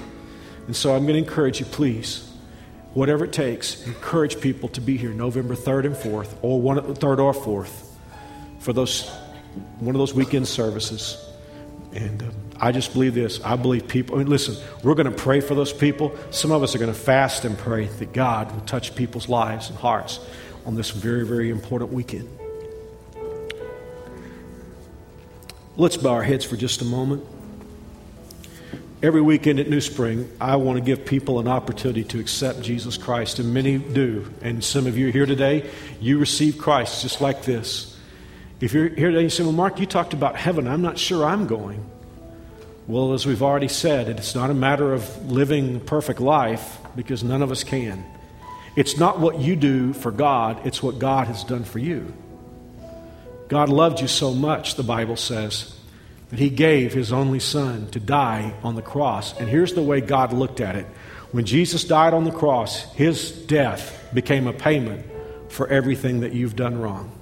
And 0.67 0.77
so 0.77 0.95
I'm 0.95 1.07
going 1.07 1.15
to 1.15 1.27
encourage 1.27 1.59
you, 1.59 1.65
please, 1.65 2.31
whatever 2.93 3.25
it 3.25 3.33
takes, 3.33 3.83
encourage 3.87 4.43
people 4.43 4.69
to 4.71 4.83
be 4.83 4.99
here 4.99 5.15
November 5.15 5.55
3rd 5.55 5.87
and 5.87 5.97
4th, 5.97 6.35
or 6.43 6.61
one, 6.61 6.77
3rd 6.77 7.19
or 7.19 7.33
4th 7.33 7.86
for 8.67 8.73
those 8.73 9.09
one 9.79 9.95
of 9.95 10.01
those 10.01 10.13
weekend 10.13 10.49
services. 10.49 11.25
And 11.95 12.21
uh, 12.21 12.27
I 12.59 12.73
just 12.73 12.93
believe 12.93 13.15
this. 13.15 13.41
I 13.43 13.55
believe 13.55 13.87
people, 13.87 14.17
I 14.17 14.19
mean, 14.19 14.27
listen, 14.27 14.57
we're 14.83 14.97
going 14.97 15.11
to 15.11 15.17
pray 15.17 15.41
for 15.41 15.55
those 15.55 15.73
people. 15.73 16.17
Some 16.33 16.51
of 16.51 16.65
us 16.65 16.75
are 16.75 16.79
going 16.79 16.93
to 16.93 16.99
fast 16.99 17.45
and 17.45 17.57
pray 17.57 17.87
that 17.87 18.13
God 18.13 18.51
will 18.51 18.63
touch 18.63 18.97
people's 18.97 19.29
lives 19.29 19.71
and 19.71 19.79
hearts 19.79 20.19
on 20.67 20.75
this 20.75 20.91
very, 20.91 21.25
very 21.25 21.49
important 21.49 21.93
weekend. 21.93 22.29
Let's 25.77 25.97
bow 25.97 26.15
our 26.15 26.25
heads 26.25 26.45
for 26.45 26.57
just 26.57 26.83
a 26.83 26.85
moment. 26.85 27.25
Every 29.01 29.23
weekend 29.23 29.61
at 29.61 29.71
New 29.71 29.81
Spring, 29.81 30.29
I 30.41 30.57
want 30.57 30.77
to 30.77 30.85
give 30.85 31.05
people 31.05 31.39
an 31.39 31.47
opportunity 31.47 32.03
to 32.05 32.19
accept 32.19 32.63
Jesus 32.63 32.97
Christ, 32.97 33.39
and 33.39 33.55
many 33.55 33.79
do. 33.79 34.29
And 34.43 34.65
some 34.65 34.89
of 34.89 34.99
you 34.99 35.13
here 35.13 35.27
today, 35.27 35.71
you 36.01 36.19
receive 36.19 36.59
Christ 36.59 37.03
just 37.03 37.21
like 37.21 37.43
this. 37.43 37.96
If 38.59 38.73
you're 38.73 38.89
here 38.89 39.09
today 39.09 39.19
and 39.19 39.25
you 39.25 39.31
say, 39.31 39.43
Well, 39.43 39.53
Mark, 39.53 39.79
you 39.79 39.87
talked 39.87 40.15
about 40.15 40.37
heaven. 40.37 40.67
I'm 40.67 40.83
not 40.83 40.99
sure 40.99 41.25
I'm 41.25 41.47
going. 41.47 41.85
Well, 42.87 43.13
as 43.13 43.27
we've 43.27 43.43
already 43.43 43.69
said, 43.69 44.09
it's 44.09 44.35
not 44.35 44.49
a 44.49 44.55
matter 44.55 44.95
of 44.95 45.31
living 45.31 45.77
a 45.77 45.81
perfect 45.81 46.21
life 46.21 46.79
because 46.95 47.23
none 47.25 47.43
of 47.43 47.51
us 47.51 47.65
can. 47.65 48.05
It's 48.77 48.97
not 48.97 49.19
what 49.19 49.41
you 49.41 49.57
do 49.57 49.93
for 49.93 50.11
God, 50.11 50.65
it's 50.67 50.83
what 50.83 50.99
God 50.99 51.27
has 51.27 51.43
done 51.45 51.65
for 51.65 51.79
you. 51.79 52.15
God 53.49 53.69
loved 53.69 54.01
you 54.01 54.09
so 54.09 54.33
much, 54.33 54.77
the 54.77 54.83
Bible 54.83 55.17
says, 55.17 55.77
that 56.31 56.39
He 56.39 56.49
gave 56.49 56.93
His 56.93 57.13
only 57.13 57.41
Son 57.41 57.91
to 57.91 58.01
die 58.01 58.55
on 58.63 58.75
the 58.75 58.83
cross. 58.83 59.39
And 59.39 59.49
here's 59.49 59.75
the 59.75 59.83
way 59.83 60.01
God 60.01 60.33
looked 60.33 60.61
at 60.61 60.77
it 60.77 60.87
when 61.33 61.45
Jesus 61.45 61.85
died 61.85 62.15
on 62.15 62.25
the 62.25 62.31
cross, 62.31 62.93
His 62.95 63.33
death 63.33 64.09
became 64.15 64.47
a 64.47 64.53
payment 64.53 65.05
for 65.49 65.69
everything 65.69 66.21
that 66.21 66.33
you've 66.33 66.57
done 66.57 66.81
wrong. 66.81 67.16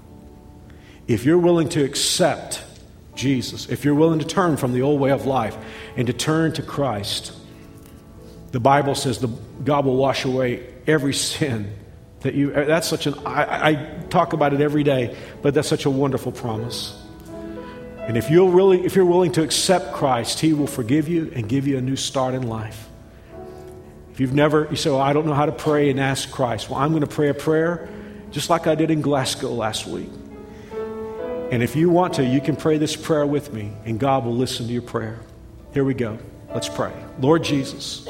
If 1.07 1.25
you're 1.25 1.39
willing 1.39 1.69
to 1.71 1.85
accept 1.85 2.63
Jesus, 3.15 3.69
if 3.69 3.85
you're 3.85 3.95
willing 3.95 4.19
to 4.21 4.27
turn 4.27 4.57
from 4.57 4.73
the 4.73 4.83
old 4.83 5.01
way 5.01 5.11
of 5.11 5.27
life 5.27 5.57
and 5.97 6.07
to 6.07 6.13
turn 6.13 6.53
to 6.55 6.63
Christ, 6.63 7.33
the 8.53 8.61
Bible 8.61 8.95
says 8.95 9.19
the, 9.19 9.29
God 9.65 9.85
will 9.85 9.97
wash 9.97 10.25
away 10.25 10.67
every 10.87 11.15
sin 11.15 11.75
that 12.21 12.35
you. 12.35 12.53
Uh, 12.53 12.65
that's 12.65 12.89
such 12.89 13.07
an. 13.07 13.15
I, 13.27 13.71
I 13.71 13.75
talk 14.09 14.33
about 14.33 14.55
it 14.55 14.61
every 14.61 14.83
day, 14.83 15.17
but 15.43 15.55
that's 15.55 15.69
such 15.69 15.85
a 15.85 15.91
wonderful 15.91 16.33
promise. 16.33 17.01
And 17.99 18.17
if 18.17 18.31
you're 18.31 18.51
really, 18.51 18.85
if 18.85 18.97
you're 18.97 19.05
willing 19.05 19.33
to 19.33 19.43
accept 19.43 19.95
Christ, 19.95 20.41
He 20.41 20.53
will 20.53 20.67
forgive 20.67 21.09
you 21.09 21.33
and 21.35 21.49
give 21.49 21.67
you 21.67 21.79
a 21.79 21.81
new 21.81 21.97
start 21.97 22.35
in 22.35 22.49
life. 22.49 22.89
If 24.13 24.21
you've 24.21 24.35
never, 24.35 24.69
you 24.71 24.77
say, 24.77 24.91
well, 24.91 25.01
I 25.01 25.13
don't 25.13 25.27
know 25.27 25.35
how 25.35 25.47
to 25.47 25.53
pray 25.53 25.91
and 25.91 25.99
ask 25.99 26.31
Christ. 26.31 26.71
Well, 26.71 26.79
I'm 26.79 26.91
going 26.91 27.01
to 27.01 27.07
pray 27.09 27.29
a 27.29 27.35
prayer 27.35 27.89
just 28.31 28.51
like 28.51 28.67
I 28.67 28.75
did 28.75 28.91
in 28.91 29.01
Glasgow 29.01 29.51
last 29.51 29.87
week. 29.87 30.11
And 31.51 31.63
if 31.63 31.77
you 31.77 31.91
want 31.91 32.15
to, 32.15 32.25
you 32.25 32.41
can 32.41 32.57
pray 32.57 32.79
this 32.79 32.97
prayer 32.97 33.27
with 33.27 33.53
me, 33.53 33.73
and 33.85 33.99
God 33.99 34.25
will 34.25 34.35
listen 34.35 34.67
to 34.67 34.73
your 34.73 34.83
prayer. 34.83 35.21
Here 35.73 35.85
we 35.85 35.95
go. 35.95 36.19
Let's 36.53 36.69
pray. 36.69 36.93
Lord 37.21 37.45
Jesus, 37.45 38.09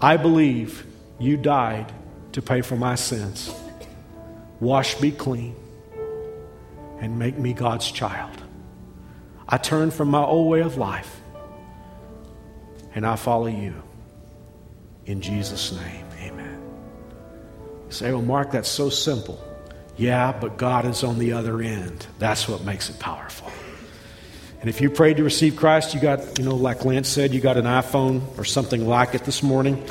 I 0.00 0.16
believe 0.16 0.86
you 1.18 1.36
died 1.36 1.92
to 2.32 2.42
pay 2.42 2.60
for 2.60 2.76
my 2.76 2.94
sins. 2.94 3.52
wash 4.60 5.00
me 5.00 5.10
clean, 5.10 5.54
and 7.00 7.18
make 7.18 7.38
me 7.38 7.52
God's 7.52 7.90
child. 7.90 8.42
I 9.48 9.56
turn 9.56 9.90
from 9.90 10.08
my 10.08 10.22
old 10.22 10.48
way 10.48 10.60
of 10.60 10.76
life 10.76 11.20
and 12.94 13.06
I 13.06 13.16
follow 13.16 13.46
you. 13.46 13.74
In 15.06 15.20
Jesus' 15.20 15.72
name, 15.72 16.04
amen. 16.20 16.60
You 17.86 17.92
say, 17.92 18.12
well, 18.12 18.22
Mark, 18.22 18.50
that's 18.50 18.68
so 18.68 18.90
simple. 18.90 19.42
Yeah, 19.98 20.32
but 20.32 20.56
God 20.56 20.86
is 20.86 21.02
on 21.02 21.18
the 21.18 21.32
other 21.32 21.60
end. 21.60 22.06
That's 22.18 22.48
what 22.48 22.64
makes 22.64 22.88
it 22.88 22.98
powerful. 23.00 23.50
And 24.60 24.70
if 24.70 24.80
you 24.80 24.90
prayed 24.90 25.18
to 25.18 25.24
receive 25.24 25.56
Christ, 25.56 25.94
you 25.94 26.00
got, 26.00 26.38
you 26.38 26.44
know, 26.44 26.54
like 26.54 26.84
Lance 26.84 27.08
said, 27.08 27.34
you 27.34 27.40
got 27.40 27.56
an 27.56 27.64
iPhone 27.64 28.22
or 28.38 28.44
something 28.44 28.86
like 28.86 29.14
it 29.14 29.24
this 29.24 29.42
morning. 29.42 29.84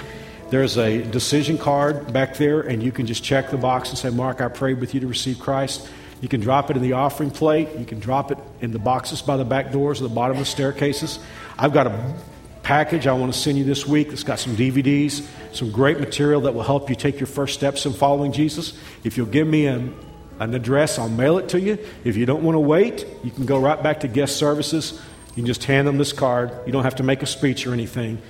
There's 0.50 0.78
a 0.78 1.04
decision 1.04 1.58
card 1.58 2.14
back 2.14 2.36
there, 2.38 2.62
and 2.62 2.82
you 2.82 2.92
can 2.92 3.06
just 3.06 3.22
check 3.22 3.50
the 3.52 3.58
box 3.58 3.90
and 3.90 3.98
say, 3.98 4.10
Mark, 4.10 4.40
I 4.40 4.48
prayed 4.48 4.80
with 4.80 4.94
you 4.94 5.02
to 5.02 5.08
receive 5.08 5.40
Christ. 5.40 5.90
You 6.22 6.30
can 6.30 6.40
drop 6.40 6.72
it 6.72 6.78
in 6.78 6.82
the 6.82 6.94
offering 6.94 7.32
plate. 7.32 7.70
You 7.78 7.86
can 7.86 8.00
drop 8.00 8.32
it 8.32 8.38
in 8.62 8.72
the 8.72 8.80
boxes 8.80 9.22
by 9.22 9.36
the 9.38 9.46
back 9.46 9.72
doors 9.72 10.00
or 10.00 10.04
the 10.04 10.16
bottom 10.16 10.38
of 10.38 10.40
the 10.40 10.46
staircases. 10.46 11.20
I've 11.60 11.74
got 11.74 11.88
a 11.88 12.14
package 12.68 13.08
I 13.08 13.14
want 13.14 13.34
to 13.34 13.40
send 13.40 13.58
you 13.58 13.64
this 13.64 13.88
week 13.88 14.10
that's 14.10 14.26
got 14.26 14.40
some 14.40 14.58
DVDs, 14.58 15.26
some 15.56 15.72
great 15.72 16.02
material 16.02 16.42
that 16.42 16.54
will 16.54 16.64
help 16.64 16.90
you 16.90 16.98
take 16.98 17.18
your 17.18 17.26
first 17.28 17.54
steps 17.54 17.86
in 17.86 17.94
following 17.94 18.34
Jesus. 18.34 18.78
If 19.06 19.16
you'll 19.16 19.26
give 19.26 19.48
me 19.48 19.68
an, 19.68 19.96
an 20.42 20.54
address, 20.54 21.00
I'll 21.00 21.08
mail 21.08 21.38
it 21.38 21.48
to 21.50 21.62
you. 21.62 21.78
If 22.04 22.18
you 22.18 22.26
don't 22.26 22.44
want 22.44 22.56
to 22.56 22.60
wait, 22.60 23.08
you 23.24 23.32
can 23.32 23.46
go 23.46 23.58
right 23.58 23.82
back 23.82 24.02
to 24.02 24.10
guest 24.10 24.36
services. 24.36 25.02
You 25.30 25.36
can 25.36 25.46
just 25.46 25.64
hand 25.64 25.88
them 25.88 25.98
this 25.98 26.12
card. 26.12 26.52
You 26.66 26.74
don't 26.74 26.84
have 26.84 26.96
to 26.96 27.04
make 27.04 27.24
a 27.24 27.26
speech 27.26 27.66
or 27.66 27.72
anything. 27.72 28.22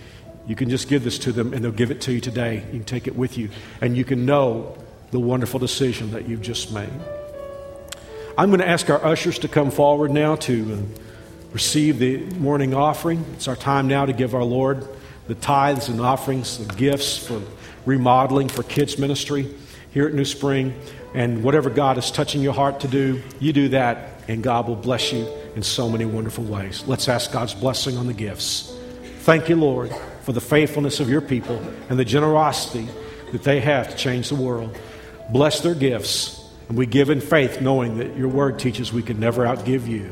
You 0.45 0.55
can 0.55 0.69
just 0.69 0.87
give 0.87 1.03
this 1.03 1.17
to 1.17 1.31
them 1.31 1.51
and 1.51 1.65
they'll 1.65 1.71
give 1.71 1.89
it 1.89 2.01
to 2.01 2.13
you 2.13 2.21
today. 2.21 2.57
You 2.57 2.73
can 2.73 2.83
take 2.83 3.07
it 3.07 3.15
with 3.15 3.39
you 3.39 3.49
and 3.81 3.97
you 3.97 4.05
can 4.05 4.27
know 4.27 4.77
the 5.09 5.19
wonderful 5.19 5.59
decision 5.59 6.11
that 6.11 6.29
you've 6.29 6.43
just 6.43 6.71
made. 6.71 6.93
I'm 8.37 8.51
going 8.51 8.59
to 8.59 8.69
ask 8.69 8.87
our 8.91 9.03
ushers 9.03 9.39
to 9.39 9.47
come 9.47 9.71
forward 9.71 10.11
now 10.11 10.35
to 10.35 10.73
uh, 10.73 11.06
receive 11.53 11.99
the 11.99 12.17
morning 12.37 12.73
offering. 12.73 13.25
It's 13.33 13.47
our 13.47 13.55
time 13.55 13.87
now 13.87 14.05
to 14.05 14.13
give 14.13 14.35
our 14.35 14.43
Lord 14.43 14.87
the 15.27 15.35
tithes 15.35 15.89
and 15.89 15.99
offerings, 15.99 16.57
the 16.65 16.73
gifts 16.75 17.17
for 17.17 17.41
remodeling, 17.85 18.49
for 18.49 18.63
kids' 18.63 18.97
ministry 18.97 19.53
here 19.91 20.07
at 20.07 20.13
New 20.13 20.25
Spring. 20.25 20.79
And 21.13 21.43
whatever 21.43 21.69
God 21.69 21.97
is 21.97 22.11
touching 22.11 22.41
your 22.41 22.53
heart 22.53 22.81
to 22.81 22.87
do, 22.87 23.21
you 23.39 23.53
do 23.53 23.69
that, 23.69 24.21
and 24.27 24.43
God 24.43 24.67
will 24.67 24.75
bless 24.75 25.11
you 25.11 25.27
in 25.55 25.63
so 25.63 25.89
many 25.89 26.05
wonderful 26.05 26.43
ways. 26.43 26.83
Let's 26.85 27.07
ask 27.07 27.31
God's 27.31 27.53
blessing 27.53 27.97
on 27.97 28.07
the 28.07 28.13
gifts. 28.13 28.73
Thank 29.19 29.49
you, 29.49 29.55
Lord, 29.55 29.91
for 30.23 30.33
the 30.33 30.41
faithfulness 30.41 30.99
of 30.99 31.09
your 31.09 31.21
people 31.21 31.61
and 31.89 31.97
the 31.97 32.05
generosity 32.05 32.87
that 33.31 33.43
they 33.43 33.59
have 33.59 33.89
to 33.89 33.97
change 33.97 34.29
the 34.29 34.35
world. 34.35 34.77
Bless 35.29 35.59
their 35.61 35.75
gifts 35.75 36.37
and 36.69 36.77
we 36.77 36.85
give 36.85 37.09
in 37.09 37.21
faith, 37.21 37.61
knowing 37.61 37.97
that 37.97 38.15
your 38.17 38.27
word 38.27 38.59
teaches 38.59 38.91
we 38.91 39.01
can 39.01 39.19
never 39.19 39.45
outgive 39.45 39.87
you. 39.87 40.11